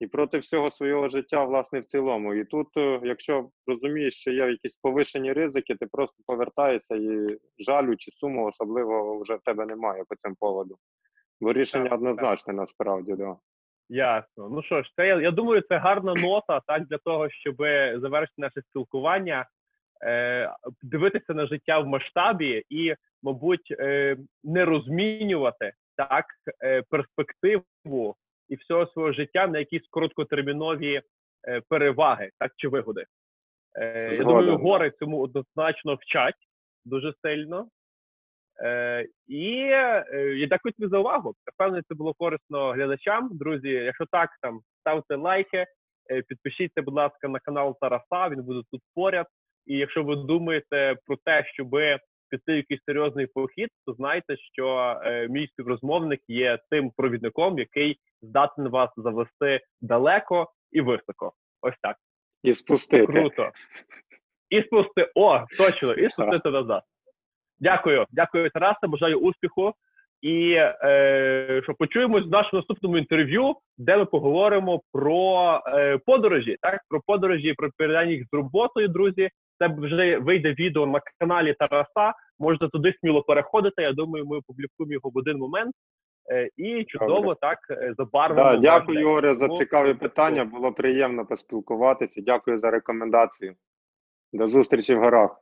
і 0.00 0.06
проти 0.06 0.38
всього 0.38 0.70
свого 0.70 1.08
життя, 1.08 1.44
власне, 1.44 1.80
в 1.80 1.84
цілому. 1.84 2.34
І 2.34 2.44
тут, 2.44 2.68
е, 2.76 3.00
якщо 3.02 3.48
розумієш, 3.66 4.14
що 4.14 4.30
є 4.30 4.50
якісь 4.50 4.76
повишені 4.76 5.32
ризики, 5.32 5.74
ти 5.74 5.86
просто 5.86 6.22
повертаєшся 6.26 6.96
і 6.96 7.26
жалю 7.58 7.96
чи 7.96 8.10
суму 8.10 8.46
особливо 8.46 9.20
вже 9.20 9.34
в 9.34 9.40
тебе 9.40 9.66
немає 9.66 10.04
по 10.08 10.16
цьому 10.16 10.34
поводу. 10.40 10.76
Бо 11.40 11.52
рішення 11.52 11.90
однозначне 11.90 12.54
насправді, 12.54 13.14
да. 13.14 13.36
Ясно. 13.88 14.48
Ну 14.48 14.62
що 14.62 14.82
ж, 14.82 14.92
це 14.96 15.06
я, 15.06 15.20
я 15.20 15.30
думаю, 15.30 15.60
це 15.60 15.78
гарна 15.78 16.14
нота 16.14 16.60
так 16.66 16.86
для 16.86 16.98
того, 16.98 17.30
щоб 17.30 17.56
завершити 18.00 18.42
наше 18.42 18.62
спілкування, 18.62 19.46
е, 20.04 20.54
дивитися 20.82 21.34
на 21.34 21.46
життя 21.46 21.78
в 21.78 21.86
масштабі 21.86 22.64
і, 22.68 22.94
мабуть, 23.22 23.74
е, 23.78 24.16
не 24.44 24.64
розмінювати 24.64 25.72
так 25.98 26.24
е, 26.64 26.82
перспективу 26.90 28.16
і 28.48 28.56
всього 28.56 28.86
свого 28.86 29.12
життя 29.12 29.46
на 29.46 29.58
якісь 29.58 29.88
короткотермінові 29.90 31.02
е, 31.48 31.62
переваги, 31.68 32.30
так 32.38 32.52
чи 32.56 32.68
вигоди. 32.68 33.04
Е, 33.78 34.14
я 34.14 34.24
думаю, 34.24 34.58
гори 34.58 34.92
цьому 34.98 35.20
однозначно 35.20 35.94
вчать 35.94 36.48
дуже 36.84 37.14
сильно. 37.22 37.68
Е, 38.62 39.06
і 39.26 39.44
я 39.48 40.04
дякую 40.48 40.72
тобі 40.72 40.90
за 40.90 40.98
увагу. 40.98 41.34
Напевно, 41.46 41.82
це 41.88 41.94
було 41.94 42.14
корисно 42.14 42.72
глядачам. 42.72 43.28
Друзі, 43.32 43.68
якщо 43.68 44.04
так, 44.10 44.30
там 44.42 44.60
ставте 44.80 45.16
лайки, 45.16 45.66
е, 46.10 46.22
підпишіться, 46.22 46.82
будь 46.82 46.94
ласка, 46.94 47.28
на 47.28 47.38
канал 47.38 47.76
Тараса. 47.80 48.28
Він 48.28 48.42
буде 48.42 48.62
тут 48.72 48.80
поряд. 48.94 49.26
І 49.66 49.76
якщо 49.76 50.02
ви 50.02 50.16
думаєте 50.16 50.96
про 51.06 51.16
те, 51.24 51.44
щоб 51.46 51.68
піти 52.30 52.52
в 52.52 52.56
якийсь 52.56 52.80
серйозний 52.86 53.26
похід, 53.26 53.68
то 53.86 53.92
знайте, 53.92 54.36
що 54.52 54.96
е, 55.04 55.28
мій 55.28 55.46
співрозмовник 55.46 56.20
є 56.28 56.58
тим 56.70 56.90
провідником, 56.96 57.58
який 57.58 57.98
здатен 58.22 58.68
вас 58.68 58.90
завести 58.96 59.60
далеко 59.80 60.46
і 60.72 60.80
високо. 60.80 61.32
Ось 61.62 61.76
так. 61.82 61.96
І 62.42 62.52
спустити. 62.52 63.06
Круто. 63.06 63.50
І 64.50 64.62
спусти. 64.62 65.10
О, 65.14 65.44
точно, 65.58 65.92
і 65.94 66.10
спустити 66.10 66.50
назад. 66.50 66.82
Дякую, 67.60 68.06
дякую, 68.10 68.50
Тарасе. 68.50 68.86
Бажаю 68.86 69.18
успіху. 69.18 69.74
І 70.22 70.52
е, 70.58 71.60
що 71.62 71.74
почуємось 71.74 72.24
в 72.24 72.30
нашому 72.30 72.60
наступному 72.60 72.98
інтерв'ю, 72.98 73.54
де 73.78 73.96
ми 73.96 74.04
поговоримо 74.04 74.82
про 74.92 75.60
е, 75.66 75.98
подорожі, 76.06 76.56
так 76.60 76.80
про 76.88 77.00
подорожі, 77.06 77.54
про 77.54 77.70
передання 77.76 78.10
їх 78.10 78.24
з 78.24 78.34
роботою, 78.34 78.88
друзі. 78.88 79.30
Це 79.58 79.68
вже 79.78 80.18
вийде 80.18 80.52
відео 80.52 80.86
на 80.86 81.00
каналі 81.18 81.54
Тараса. 81.58 82.12
Можна 82.38 82.68
туди 82.68 82.94
сміло 83.00 83.22
переходити. 83.22 83.82
Я 83.82 83.92
думаю, 83.92 84.26
ми 84.26 84.36
опублікуємо 84.36 84.92
його 84.92 85.10
в 85.10 85.18
один 85.18 85.38
момент. 85.38 85.74
Е, 86.30 86.50
і 86.56 86.84
чудово 86.84 87.34
так 87.34 87.58
е, 87.70 87.94
забарвимо. 87.98 88.50
Да, 88.50 88.56
дякую, 88.56 89.00
Ігоре, 89.00 89.34
за 89.34 89.48
цікаві 89.48 89.94
питання. 89.94 90.44
Було 90.44 90.72
приємно 90.72 91.26
поспілкуватися. 91.26 92.20
Дякую 92.20 92.58
за 92.58 92.70
рекомендацію. 92.70 93.54
До 94.32 94.46
зустрічі 94.46 94.94
в 94.94 94.98
горах. 94.98 95.40